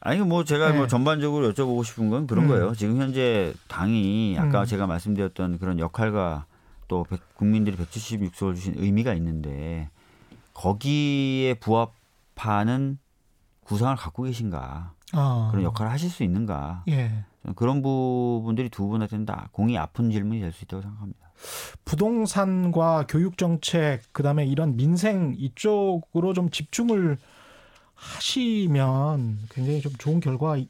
아니 0.00 0.18
뭐 0.20 0.42
제가 0.44 0.72
네. 0.72 0.78
뭐 0.78 0.86
전반적으로 0.88 1.52
여쭤보고 1.52 1.84
싶은 1.84 2.10
건 2.10 2.26
그런 2.26 2.44
음. 2.44 2.48
거예요. 2.48 2.74
지금 2.74 3.00
현재 3.00 3.54
당이 3.68 4.36
아까 4.38 4.62
음. 4.62 4.66
제가 4.66 4.86
말씀드렸던 4.86 5.58
그런 5.58 5.78
역할과 5.78 6.46
또 6.88 7.04
백- 7.04 7.36
국민들이 7.36 7.76
176석을 7.76 8.56
주신 8.56 8.74
의미가 8.76 9.14
있는데 9.14 9.88
거기에 10.54 11.54
부합하는 11.54 12.98
구상을 13.64 13.94
갖고 13.96 14.24
계신가 14.24 14.92
어. 15.14 15.48
그런 15.52 15.64
역할을 15.64 15.92
하실 15.92 16.10
수 16.10 16.24
있는가 16.24 16.82
예. 16.88 17.24
그런 17.56 17.82
부분들이 17.82 18.68
두 18.68 18.86
분한테는 18.88 19.26
다 19.26 19.48
공이 19.52 19.76
아픈 19.78 20.10
질문이 20.10 20.40
될 20.40 20.52
수 20.52 20.64
있다고 20.64 20.82
생각합니다. 20.82 21.32
부동산과 21.84 23.06
교육 23.08 23.36
정책 23.36 24.00
그다음에 24.12 24.46
이런 24.46 24.76
민생 24.76 25.34
이쪽으로 25.36 26.34
좀 26.34 26.50
집중을 26.50 27.18
하시면 27.94 29.38
굉장히 29.50 29.80
좀 29.80 29.92
좋은 29.98 30.20
결과 30.20 30.48
가 30.56 30.62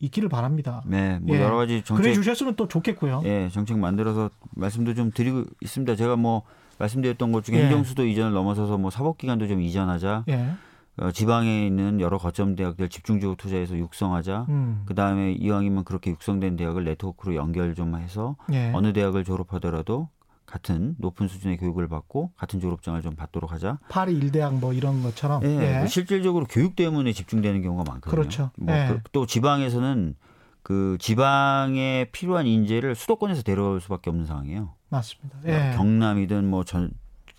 있기를 0.00 0.28
바랍니다. 0.28 0.82
네, 0.84 1.18
뭐 1.20 1.36
예. 1.36 1.40
여러 1.40 1.56
가지 1.56 1.74
그래 1.74 1.84
정책 1.84 2.14
주셨으면 2.14 2.56
또 2.56 2.66
좋겠고요. 2.66 3.22
예, 3.24 3.48
정책 3.52 3.78
만들어서 3.78 4.30
말씀도 4.56 4.94
좀 4.94 5.12
드리고 5.12 5.44
있습니다. 5.60 5.94
제가 5.94 6.16
뭐 6.16 6.42
말씀드렸던 6.78 7.30
것 7.30 7.44
중에 7.44 7.58
예. 7.58 7.64
행정수도 7.64 8.04
이전을 8.04 8.32
넘어서서 8.32 8.78
뭐 8.78 8.90
사법기관도 8.90 9.46
좀 9.46 9.60
이전하자. 9.60 10.24
예. 10.28 10.54
어, 10.98 11.10
지방에 11.10 11.66
있는 11.66 12.00
여러 12.00 12.18
거점 12.18 12.54
대학들 12.54 12.88
집중적으로 12.90 13.36
투자해서 13.36 13.76
육성하자. 13.78 14.46
음. 14.50 14.82
그 14.84 14.94
다음에 14.94 15.32
이왕이면 15.32 15.84
그렇게 15.84 16.10
육성된 16.10 16.56
대학을 16.56 16.84
네트워크로 16.84 17.34
연결 17.34 17.74
좀 17.74 17.96
해서 17.96 18.36
예. 18.52 18.70
어느 18.74 18.92
대학을 18.92 19.24
졸업하더라도 19.24 20.10
같은 20.44 20.94
높은 20.98 21.28
수준의 21.28 21.56
교육을 21.56 21.88
받고 21.88 22.32
같은 22.36 22.60
졸업장을 22.60 23.00
좀 23.00 23.16
받도록 23.16 23.52
하자. 23.52 23.78
파리 23.88 24.12
일대학 24.18 24.54
뭐 24.56 24.74
이런 24.74 25.02
것처럼. 25.02 25.42
예, 25.44 25.48
예. 25.48 25.78
뭐 25.78 25.86
실질적으로 25.86 26.44
교육 26.44 26.76
때문에 26.76 27.12
집중되는 27.14 27.62
경우가 27.62 27.84
많거든요. 27.90 28.10
그렇죠. 28.20 28.50
뭐 28.58 28.74
예. 28.74 28.88
그- 28.88 29.00
또 29.12 29.24
지방에서는 29.24 30.14
그 30.62 30.98
지방에 31.00 32.06
필요한 32.12 32.46
인재를 32.46 32.94
수도권에서 32.94 33.42
데려올 33.42 33.80
수밖에 33.80 34.10
없는 34.10 34.26
상황이에요. 34.26 34.74
맞습니다. 34.90 35.38
예. 35.46 35.74
경남이든 35.74 36.44
뭐 36.50 36.64
전 36.64 36.90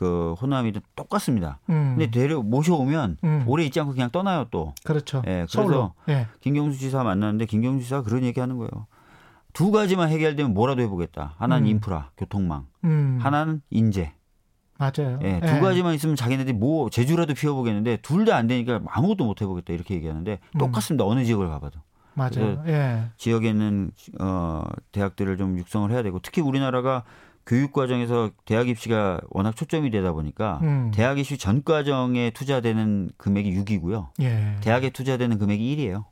그 0.04 0.34
호남이든 0.41 0.82
똑같습니다. 0.97 1.60
음. 1.70 1.95
근데 1.97 2.12
데려 2.12 2.41
모셔오면 2.41 3.18
음. 3.24 3.43
오래 3.47 3.64
있지 3.64 3.80
않고 3.80 3.93
그냥 3.93 4.10
떠나요 4.12 4.47
또. 4.51 4.74
그렇죠. 4.84 5.22
예, 5.28 5.45
그래서 5.47 5.47
서울로. 5.62 5.93
예. 6.10 6.28
김경수 6.41 6.78
지사 6.78 7.04
만났는데 7.04 7.45
김경수 7.45 7.84
지사가 7.86 8.04
그런 8.04 8.24
얘기하는 8.24 8.58
거예요. 8.58 8.70
두 9.54 9.72
가지만 9.72 10.10
해결되면 10.10 10.54
뭐라도 10.54 10.82
해보겠다. 10.82 11.36
하나는 11.38 11.68
음. 11.68 11.70
인프라, 11.70 12.10
교통망, 12.18 12.66
음. 12.84 13.20
하나는 13.22 13.62
인재. 13.70 14.14
맞아요. 14.78 15.20
예, 15.22 15.39
두 15.39 15.62
가지만 15.62 15.93
있으면 15.93 16.16
자기네들이 16.18 16.58
뭐 16.58 16.89
제주라도 16.89 17.34
피워보겠는데 17.34 17.97
둘 18.01 18.26
다 18.26 18.36
안 18.36 18.47
되니까 18.47 18.82
아무것도 18.88 19.24
못 19.24 19.41
해보겠다 19.41 19.72
이렇게 19.72 19.93
얘기하는데 19.95 20.39
음. 20.56 20.58
똑같습니다. 20.58 21.06
어느 21.06 21.24
지역을 21.24 21.47
가봐도. 21.47 21.80
맞아요. 22.16 22.62
예. 22.68 23.06
지역에 23.18 23.49
있는 23.49 23.91
어 24.20 24.64
대학들을 24.91 25.38
좀 25.38 25.58
육성을 25.58 25.89
해야 25.91 26.04
되고 26.04 26.20
특히 26.20 26.41
우리나라가 26.41 27.04
교육 27.46 27.74
과정에서 27.74 28.32
대학 28.46 28.70
입시가 28.70 29.22
워낙 29.30 29.56
초점이 29.56 29.91
되다 29.91 30.14
보니까 30.14 30.60
음. 30.64 30.91
대학 30.94 31.20
입시 31.20 31.38
전 31.38 31.64
과정에 31.64 32.32
투자되는 32.32 33.12
금액이 33.18 33.52
6이고요. 33.64 34.08
예. 34.22 34.56
대학에 34.62 34.89
투자되는 34.89 35.38
금액이 35.38 35.76
1이에요. 35.76 36.06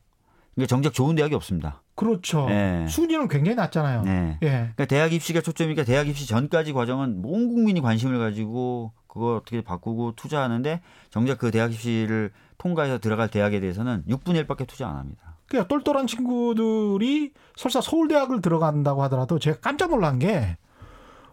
그러니까 0.56 0.68
정작 0.68 0.94
좋은 0.94 1.16
대학이 1.16 1.34
없습니다. 1.36 1.82
그렇죠. 1.96 2.48
네. 2.48 2.86
순위는 2.88 3.28
굉장히 3.28 3.56
낮잖아요. 3.56 4.02
네. 4.04 4.38
예. 4.42 4.48
그러니까 4.48 4.86
대학 4.86 5.14
입시가 5.14 5.42
초점이니까 5.42 5.86
대학 5.86 6.08
입시 6.08 6.28
전까지 6.28 6.74
과정은 6.74 7.22
온 7.24 7.48
국민이 7.48 7.80
관심을 7.80 8.20
가지고 8.20 8.92
그걸 9.08 9.38
어떻게 9.38 9.62
바꾸고 9.62 10.14
투자하는데 10.16 10.82
정작 11.10 11.38
그 11.38 11.52
대학 11.52 11.72
입시를 11.72 12.32
통과해서 12.58 12.98
들어갈 12.98 13.30
대학에 13.30 13.60
대해서는 13.60 14.04
6분의 14.08 14.46
1밖에 14.46 14.68
투자 14.68 14.88
안 14.88 14.98
합니다. 14.98 15.36
그러니까 15.48 15.68
똘똘한 15.68 16.08
친구들이 16.08 17.34
설사 17.56 17.82
서울대학을 17.82 18.42
들어간다고 18.42 19.04
하더라도 19.04 19.38
제가 19.38 19.60
깜짝 19.60 19.90
놀란 19.90 20.20
게 20.20 20.58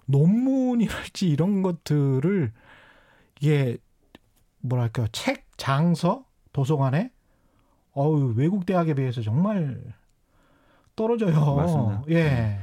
논문이랄지 0.09 1.29
이런 1.29 1.63
것들을 1.63 2.53
이게 3.41 3.79
뭐랄까 4.61 5.07
책 5.13 5.47
장서 5.57 6.25
도서관에 6.53 7.13
어우 7.93 8.35
외국 8.37 8.67
대학에 8.67 8.95
비해서 8.95 9.23
정말 9.23 9.81
떨어져요. 10.97 11.55
맞습니다. 11.55 12.03
예. 12.11 12.59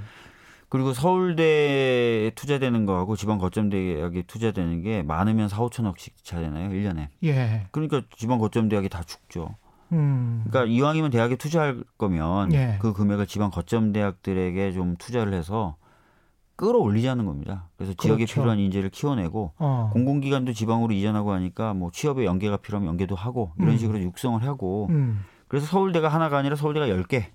그리고 0.68 0.94
서울대에 0.94 2.32
투자되는 2.32 2.86
거하고 2.86 3.16
지방 3.16 3.38
거점 3.38 3.70
대학에 3.70 4.24
투자되는 4.24 4.82
게 4.82 5.04
많으면 5.04 5.48
4, 5.48 5.58
5천억씩 5.58 6.24
차잖아요. 6.24 6.70
1년에. 6.70 7.08
예. 7.24 7.68
그러니까 7.72 8.02
지방 8.18 8.40
거점 8.40 8.68
대학이 8.68 8.90
다 8.90 9.04
죽죠. 9.04 9.56
음. 9.92 10.44
그러니까 10.48 10.74
이왕이면 10.74 11.12
대학에 11.12 11.36
투자할 11.36 11.84
거면 11.98 12.54
예. 12.54 12.78
그 12.82 12.92
금액을 12.92 13.28
지방 13.28 13.52
거점 13.52 13.94
대학들에게 13.94 14.74
좀 14.74 14.96
투자를 14.98 15.34
해서 15.34 15.78
끌어올리자는 16.56 17.26
겁니다. 17.26 17.70
그래서 17.78 17.94
지역에 17.94 18.26
그렇죠. 18.26 18.42
필요한 18.42 18.60
인재를 18.60 18.90
키워내고 18.90 19.54
어. 19.58 19.90
공공기관도 19.94 20.54
지방으로 20.54 20.94
이전하고 20.94 21.34
하니까 21.34 21.74
뭐 21.74 21.92
취업에 21.92 22.26
연계가 22.26 22.58
필요하면 22.58 22.90
연계도 22.90 23.16
하고 23.16 23.52
이런 23.58 23.72
음. 23.72 23.78
식으로 23.78 24.00
육성을 24.00 24.42
하고 24.44 24.88
음. 24.90 25.24
그래서 25.48 25.68
서울대가 25.68 26.08
하나가 26.08 26.38
아니라 26.38 26.56
서울대가 26.56 26.88
10개 26.88 27.26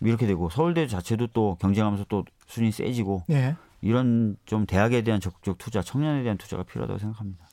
이렇게 0.00 0.26
되고 0.26 0.50
서울대 0.50 0.86
자체도 0.86 1.28
또 1.28 1.56
경쟁하면서 1.60 2.06
또 2.08 2.24
순위 2.46 2.72
세지고 2.72 3.24
예. 3.30 3.56
이런 3.80 4.36
좀 4.46 4.66
대학에 4.66 5.02
대한 5.02 5.20
적극적 5.20 5.58
투자, 5.58 5.82
청년에 5.82 6.22
대한 6.22 6.38
투자가 6.38 6.62
필요하다고 6.62 6.98
생각합니다. 6.98 7.46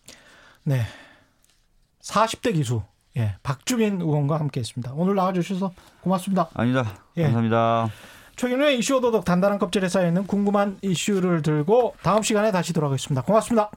네. 0.63 0.81
40대 2.01 2.53
기수. 2.53 2.81
예. 3.17 3.35
박주민 3.43 4.01
의원과 4.01 4.39
함께 4.39 4.59
했습니다. 4.59 4.93
오늘 4.95 5.15
나와 5.15 5.33
주셔서 5.33 5.73
고맙습니다. 6.01 6.49
아니다. 6.53 6.85
예. 7.17 7.23
감사합니다. 7.23 7.89
최근에 8.39 8.75
이슈 8.75 8.95
오도독 8.95 9.25
단단한 9.25 9.59
껍질에 9.59 9.89
쌓여있는 9.89 10.25
궁금한 10.25 10.77
이슈를 10.81 11.41
들고 11.41 11.95
다음 12.01 12.23
시간에 12.23 12.53
다시 12.53 12.71
돌아오겠습니다. 12.71 13.23
고맙습니다. 13.23 13.69